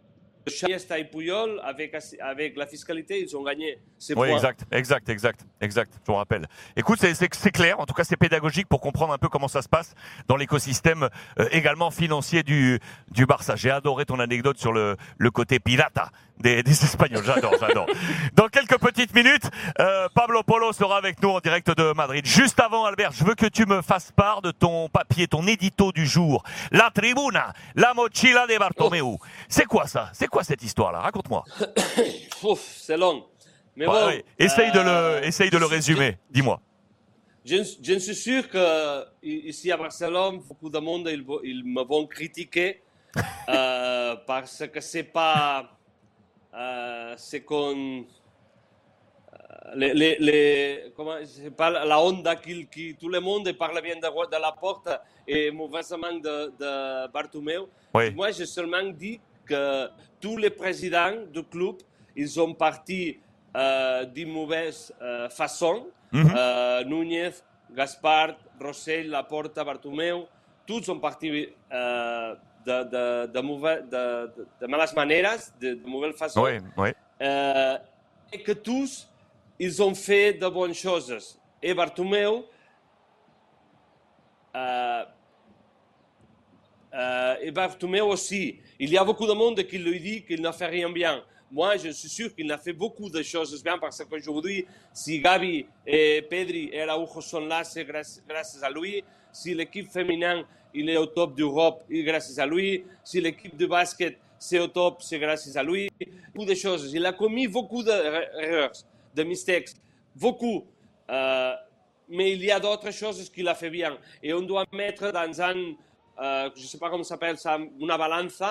Iniesta 0.62 1.00
et 1.00 1.06
Puyol, 1.06 1.60
avec, 1.64 1.96
avec 2.22 2.56
la 2.56 2.66
fiscalité, 2.68 3.22
ils 3.22 3.36
ont 3.36 3.44
gagné. 3.44 3.80
Oui, 4.16 4.30
exact, 4.30 4.66
exact, 4.72 5.10
exact, 5.10 5.46
exact, 5.62 5.94
je 6.06 6.12
vous 6.12 6.18
rappelle. 6.18 6.46
Écoute, 6.76 7.00
c'est 7.00 7.52
clair, 7.52 7.80
en 7.80 7.86
tout 7.86 7.94
cas 7.94 8.04
c'est 8.04 8.18
pédagogique 8.18 8.68
pour 8.68 8.82
comprendre 8.82 9.14
un 9.14 9.18
peu 9.18 9.30
comment 9.30 9.48
ça 9.48 9.62
se 9.62 9.70
passe 9.70 9.94
dans 10.28 10.36
l'écosystème 10.36 11.10
euh, 11.40 11.48
également 11.52 11.92
financier 11.92 12.44
du, 12.44 12.80
du 13.10 13.26
Barça. 13.26 13.56
J'ai 13.56 13.72
adoré 13.72 14.06
ton 14.06 14.20
anecdote 14.20 14.58
sur 14.58 14.74
le, 14.74 14.96
le 15.18 15.32
côté 15.32 15.60
pirata 15.60 16.10
des, 16.40 16.64
des 16.64 16.72
Espagnols, 16.72 17.24
j'adore, 17.24 17.54
j'adore. 17.60 17.88
Dans 18.34 18.48
quelques 18.48 18.78
petites 18.80 19.14
minutes, 19.14 19.50
euh, 19.80 20.08
Pablo 20.14 20.44
Polo 20.44 20.74
sera 20.74 20.98
avec 20.98 21.22
nous 21.22 21.30
en 21.30 21.40
direct 21.40 21.70
de 21.76 21.94
Madrid. 21.94 22.26
Juste 22.26 22.60
avant, 22.60 22.86
Albert, 22.86 23.12
je 23.12 23.24
veux 23.24 23.36
que 23.36 23.46
tu 23.46 23.66
me 23.66 23.82
fasses 23.82 24.12
part 24.12 24.42
de 24.42 24.52
ton 24.52 24.90
papier, 24.90 25.28
ton 25.28 25.48
édito 25.48 25.92
du 25.92 26.06
jour. 26.06 26.44
La 26.72 26.92
tribuna, 26.94 27.54
la 27.76 27.94
mochila 27.94 28.48
de 28.48 28.58
Bartomeu. 28.58 29.02
Oh. 29.02 29.20
C'est 29.48 29.66
quoi 29.66 29.88
ça? 29.88 30.10
C'est 30.14 30.28
quoi 30.28 30.44
cette 30.44 30.64
histoire-là? 30.64 31.00
Raconte-moi. 31.00 31.44
c'est 32.58 32.98
long. 32.98 33.26
Mais 33.76 33.86
bon, 33.86 34.12
essaye, 34.40 34.72
de 34.72 34.80
le, 34.80 34.88
euh, 34.88 35.22
essaye 35.22 35.50
de 35.50 35.58
le 35.58 35.66
résumer. 35.66 36.18
Dis-moi. 36.30 36.62
Je, 37.44 37.58
je, 37.82 38.00
suis 38.00 38.16
sûr 38.16 38.50
que 38.50 39.06
ici 39.22 39.72
à 39.72 39.78
Barcelone, 39.78 40.40
beaucoup 40.48 40.70
de 40.70 40.80
monde 40.80 41.08
ils, 41.44 41.64
me 41.64 41.84
vont 41.84 42.08
critiquer 42.08 42.82
euh, 43.50 44.16
parce 44.26 44.64
que 44.68 44.82
c'est 44.82 45.04
pas, 45.04 45.70
c'est 47.18 47.42
qu'on 47.44 48.06
les, 49.76 49.94
les, 49.94 50.18
les, 50.20 50.94
comment, 50.96 51.16
pas 51.58 51.70
la 51.70 52.00
onda 52.00 52.36
qui, 52.36 52.68
qui, 52.68 52.96
tout 52.96 53.10
le 53.10 53.20
monde 53.20 53.52
parle 53.54 53.82
bien 53.82 53.96
de, 53.96 54.02
de 54.02 54.42
la 54.42 54.52
porte 54.52 54.90
et 55.28 55.52
mauvaisement 55.52 56.14
de, 56.14 56.52
de 56.60 57.12
Bartomeu. 57.12 57.66
Oui. 57.94 58.12
Moi, 58.14 58.32
j'ai 58.32 58.46
seulement 58.46 58.84
dit 58.84 59.20
que 59.46 59.88
tous 60.22 60.38
les 60.38 60.50
présidents 60.50 61.16
du 61.32 61.44
club, 61.44 61.78
ils 62.16 62.40
ont 62.40 62.54
parti 62.54 63.20
euh, 63.56 64.06
d'une 64.06 64.32
mauvaise 64.32 64.94
euh, 65.02 65.30
façon. 65.30 65.88
Mm 66.12 66.24
-hmm. 66.24 66.36
euh, 66.38 66.84
Núñez, 66.86 67.34
Gaspard, 67.78 68.36
Rossell, 68.62 69.10
Laporta, 69.10 69.64
Bartomeu, 69.64 70.26
tous 70.68 70.84
sont 70.84 71.00
partis 71.00 71.50
de, 72.66 72.84
de, 72.84 73.28
de, 73.28 73.90
de, 73.92 74.48
de, 74.62 74.68
malas 74.68 74.94
maneres, 74.96 75.40
de, 75.60 75.76
de 75.76 75.88
mauvaise 75.88 76.16
façon. 76.16 76.44
Oui, 76.44 76.60
oui. 76.78 76.90
Euh, 77.22 77.78
et 78.32 78.42
que 78.42 78.52
tous, 78.52 79.08
ils 79.60 79.82
ont 79.82 79.94
fait 79.94 80.34
de 80.34 80.48
bonnes 80.48 80.74
choses. 80.74 81.40
Et 81.62 81.74
Bartomeu, 81.74 82.44
euh, 84.56 85.06
euh, 86.94 87.36
et 87.42 87.52
Bartomeu 87.52 88.04
aussi. 88.04 88.60
Il 88.80 88.90
y 88.90 88.98
a 88.98 89.04
beaucoup 89.04 89.28
de 89.28 89.34
monde 89.34 89.62
qui 89.64 89.78
lui 89.78 90.00
dit 90.00 90.24
qu'il 90.24 90.42
n'a 90.42 90.52
fait 90.52 90.68
rien 90.68 90.90
bien. 90.90 91.24
Moi, 91.52 91.78
je 91.78 91.90
suis 91.90 92.10
sûr 92.10 92.36
qu'il 92.36 92.52
a 92.52 92.58
fait 92.58 92.74
beaucoup 92.74 93.10
de 93.10 93.22
choses 93.22 93.64
bien 93.64 93.78
parce 93.78 94.04
qu'aujourd'hui, 94.04 94.66
si 94.92 95.22
Gabi 95.22 95.66
et 95.86 96.22
Pedri 96.30 96.70
et 96.74 96.82
Araujo 96.82 97.22
sont 97.22 97.46
là, 97.46 97.64
c'est 97.64 97.86
grâce, 97.86 98.22
grâce, 98.28 98.62
à 98.62 98.70
lui. 98.70 99.04
Si 99.32 99.54
l'équipe 99.54 99.90
féminine 99.90 100.44
il 100.76 100.90
est 100.90 100.98
au 100.98 101.06
top 101.06 101.36
d'Europe, 101.36 101.84
c'est 101.90 102.04
grâce 102.04 102.38
à 102.38 102.46
lui. 102.46 102.84
Si 103.04 103.22
l'équipe 103.22 103.56
de 103.56 103.66
basket 103.66 104.18
c'est 104.38 104.60
au 104.60 104.68
top, 104.68 105.02
c'est 105.02 105.20
grâce 105.20 105.56
à 105.56 105.64
lui. 105.64 105.90
Beaucoup 106.34 106.48
de 106.48 106.56
choses. 106.56 106.94
Il 106.94 107.06
a 107.06 107.14
commis 107.14 107.48
beaucoup 107.48 107.84
d'erreurs, 107.84 108.72
de 109.16 109.24
mistakes, 109.24 109.70
beaucoup. 110.16 110.66
Euh, 111.10 111.54
mais 112.10 112.34
il 112.34 112.44
y 112.44 112.52
a 112.52 112.60
d'autres 112.60 112.92
choses 112.92 113.30
qu'il 113.30 113.48
a 113.48 113.56
fait 113.56 113.70
bien. 113.70 113.98
Et 114.22 114.34
on 114.34 114.42
doit 114.42 114.66
mettre 114.72 115.12
dans 115.12 115.42
un, 115.42 115.74
euh, 116.22 116.50
je 116.56 116.62
ne 116.62 116.68
sais 116.68 116.78
pas 116.78 116.90
comment 116.90 117.04
s'appelle 117.04 117.38
ça, 117.38 117.58
une 117.58 117.88
balance, 117.88 118.44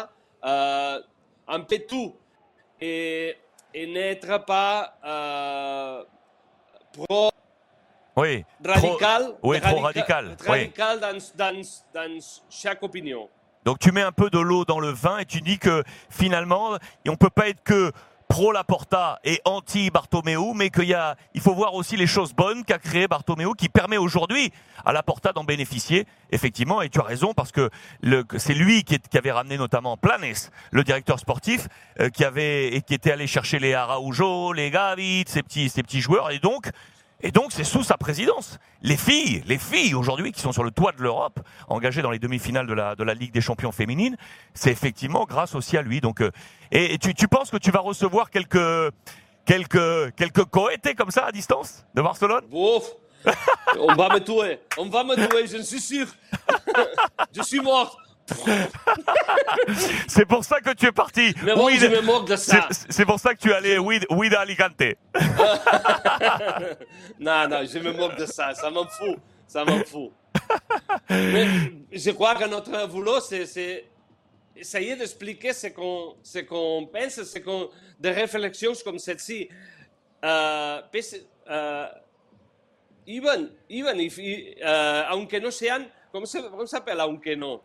euh, 0.44 1.00
un 1.46 1.60
peu 1.60 1.78
tout. 1.88 2.16
Et, 2.80 3.36
et 3.72 3.86
n'être 3.86 4.44
pas 4.44 4.98
pro 6.92 7.30
oui, 8.16 8.44
radical, 8.64 9.22
trop, 9.22 9.38
oui, 9.42 9.60
trop 9.60 9.80
radical, 9.80 10.36
radical 10.46 10.98
oui. 11.02 11.20
dans, 11.36 11.52
dans, 11.52 11.62
dans 11.94 12.20
chaque 12.48 12.82
opinion. 12.82 13.28
Donc 13.64 13.78
tu 13.78 13.92
mets 13.92 14.02
un 14.02 14.12
peu 14.12 14.30
de 14.30 14.38
l'eau 14.38 14.64
dans 14.64 14.78
le 14.78 14.90
vin 14.90 15.18
et 15.18 15.24
tu 15.24 15.40
dis 15.40 15.58
que 15.58 15.82
finalement, 16.10 16.76
on 17.06 17.10
ne 17.10 17.16
peut 17.16 17.30
pas 17.30 17.48
être 17.48 17.62
que 17.62 17.92
pro 18.28 18.52
Laporta 18.52 19.20
et 19.24 19.40
anti 19.44 19.90
Bartomeu, 19.90 20.54
mais 20.54 20.70
qu'il 20.70 20.88
y 20.88 20.94
a, 20.94 21.16
il 21.34 21.40
faut 21.40 21.54
voir 21.54 21.74
aussi 21.74 21.96
les 21.96 22.06
choses 22.06 22.34
bonnes 22.34 22.64
qu'a 22.64 22.78
créé 22.78 23.06
Bartomeu, 23.06 23.52
qui 23.56 23.68
permet 23.68 23.96
aujourd'hui 23.96 24.52
à 24.84 24.92
Laporta 24.92 25.32
d'en 25.32 25.44
bénéficier. 25.44 26.06
Effectivement, 26.30 26.82
et 26.82 26.88
tu 26.88 26.98
as 27.00 27.04
raison 27.04 27.32
parce 27.32 27.52
que 27.52 27.70
c'est 28.38 28.54
lui 28.54 28.82
qui, 28.82 28.96
est, 28.96 29.08
qui, 29.08 29.18
avait 29.18 29.30
ramené 29.30 29.56
notamment 29.56 29.96
Planes, 29.96 30.34
le 30.72 30.82
directeur 30.82 31.18
sportif, 31.18 31.68
euh, 32.00 32.10
qui 32.10 32.24
avait 32.24 32.74
et 32.74 32.82
qui 32.82 32.94
était 32.94 33.12
allé 33.12 33.26
chercher 33.26 33.58
les 33.60 33.72
Araujo, 33.72 34.52
les 34.52 34.70
Gavit, 34.70 35.24
ces 35.28 35.42
petits, 35.42 35.68
ces 35.68 35.82
petits 35.82 36.00
joueurs, 36.00 36.30
et 36.32 36.38
donc 36.38 36.70
et 37.20 37.30
donc, 37.30 37.52
c'est 37.52 37.64
sous 37.64 37.82
sa 37.82 37.96
présidence. 37.96 38.58
Les 38.82 38.96
filles, 38.96 39.42
les 39.46 39.58
filles 39.58 39.94
aujourd'hui 39.94 40.32
qui 40.32 40.40
sont 40.40 40.52
sur 40.52 40.64
le 40.64 40.70
toit 40.70 40.92
de 40.92 41.02
l'Europe, 41.02 41.40
engagées 41.68 42.02
dans 42.02 42.10
les 42.10 42.18
demi-finales 42.18 42.66
de 42.66 42.74
la, 42.74 42.94
de 42.96 43.04
la 43.04 43.14
Ligue 43.14 43.32
des 43.32 43.40
champions 43.40 43.72
féminines, 43.72 44.16
c'est 44.52 44.70
effectivement 44.70 45.24
grâce 45.24 45.54
aussi 45.54 45.76
à 45.76 45.82
lui. 45.82 46.00
Donc, 46.00 46.20
euh, 46.20 46.30
et, 46.70 46.98
tu, 46.98 47.14
tu 47.14 47.28
penses 47.28 47.50
que 47.50 47.56
tu 47.56 47.70
vas 47.70 47.80
recevoir 47.80 48.30
quelques, 48.30 48.92
quelques, 49.46 50.14
quelques 50.16 50.44
coétés 50.44 50.94
comme 50.94 51.10
ça 51.10 51.26
à 51.26 51.32
distance 51.32 51.86
de 51.94 52.02
Barcelone? 52.02 52.44
Ouf 52.50 52.84
On 53.78 53.94
va 53.94 54.10
me 54.10 54.18
tuer, 54.18 54.60
on 54.76 54.86
va 54.90 55.02
me 55.02 55.14
tuer, 55.14 55.46
je 55.46 55.62
suis 55.62 55.80
sûr. 55.80 56.06
je 57.34 57.42
suis 57.42 57.60
mort. 57.60 57.98
c'est 60.08 60.24
pour 60.24 60.44
ça 60.44 60.60
que 60.60 60.72
tu 60.74 60.86
es 60.86 60.92
parti. 60.92 61.34
Mais 61.42 61.54
bon, 61.54 61.68
je 61.68 61.86
me 61.86 62.00
moque 62.00 62.28
de 62.28 62.36
ça. 62.36 62.68
C'est 62.88 63.04
pour 63.04 63.20
ça 63.20 63.34
que 63.34 63.40
tu 63.40 63.50
es 63.50 63.54
allé 63.54 63.78
oui, 63.78 64.00
oui 64.10 64.34
à 64.34 64.40
Alicante. 64.40 64.80
non, 67.20 67.48
non, 67.48 67.64
je 67.64 67.78
me 67.78 67.92
moque 67.92 68.16
de 68.16 68.26
ça. 68.26 68.54
Ça 68.54 68.70
m'en 68.70 68.86
fout. 68.86 69.18
Ça 69.46 69.64
m'en 69.64 69.84
fout. 69.84 70.10
Mais 71.10 71.46
je 71.92 72.10
crois 72.12 72.34
que 72.34 72.48
notre 72.48 72.88
boulot, 72.88 73.20
c'est 73.20 73.84
essayer 74.56 74.96
d'expliquer 74.96 75.52
ce 75.52 75.66
qu'on 75.68 76.16
qu 76.22 76.88
pense, 76.92 77.22
ce 77.24 77.38
qu'on 77.38 77.68
des 77.98 78.10
réflexions 78.10 78.72
comme 78.84 78.98
celle-ci. 78.98 79.48
Euh, 80.24 80.80
euh, 81.50 81.86
even, 83.06 83.50
even 83.68 84.00
if, 84.00 84.18
uh, 84.18 85.04
aunque 85.10 85.40
no 85.40 85.50
sean, 85.50 85.86
¿cómo 86.10 86.26
se, 86.26 86.40
cómo 86.40 86.66
se 86.66 86.76
aunque 86.76 87.36
no? 87.36 87.62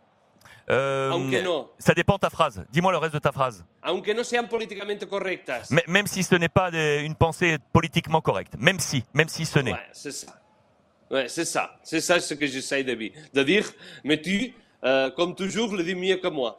Euh, 0.70 1.10
Aunque 1.10 1.42
no. 1.42 1.72
Ça 1.78 1.94
dépend 1.94 2.14
de 2.14 2.20
ta 2.20 2.30
phrase. 2.30 2.64
Dis-moi 2.70 2.92
le 2.92 2.98
reste 2.98 3.14
de 3.14 3.18
ta 3.18 3.32
phrase. 3.32 3.64
Aunque 3.82 4.08
no 4.14 4.22
sean 4.22 4.46
políticamente 4.46 5.04
correctas. 5.06 5.68
Mais, 5.70 5.82
même 5.88 6.06
si 6.06 6.22
ce 6.22 6.36
n'est 6.36 6.48
pas 6.48 6.70
une 6.70 7.14
pensée 7.14 7.58
politiquement 7.72 8.20
correcte. 8.20 8.54
Même 8.58 8.78
si, 8.78 9.04
même 9.12 9.28
si 9.28 9.44
ce 9.46 9.58
n'est. 9.58 9.72
Ouais, 9.72 9.88
c'est 9.92 10.12
ça. 10.12 10.40
Ouais, 11.10 11.28
c'est 11.28 11.44
ça. 11.44 11.76
C'est 11.82 12.00
ça 12.00 12.20
ce 12.20 12.34
que 12.34 12.46
j'essaie 12.46 12.84
de, 12.84 12.96
de 13.34 13.42
dire. 13.42 13.68
Mais 14.04 14.20
tu, 14.20 14.54
euh, 14.84 15.10
comme 15.10 15.34
toujours, 15.34 15.74
le 15.74 15.82
dis 15.82 15.96
mieux 15.96 16.16
que 16.16 16.28
moi. 16.28 16.56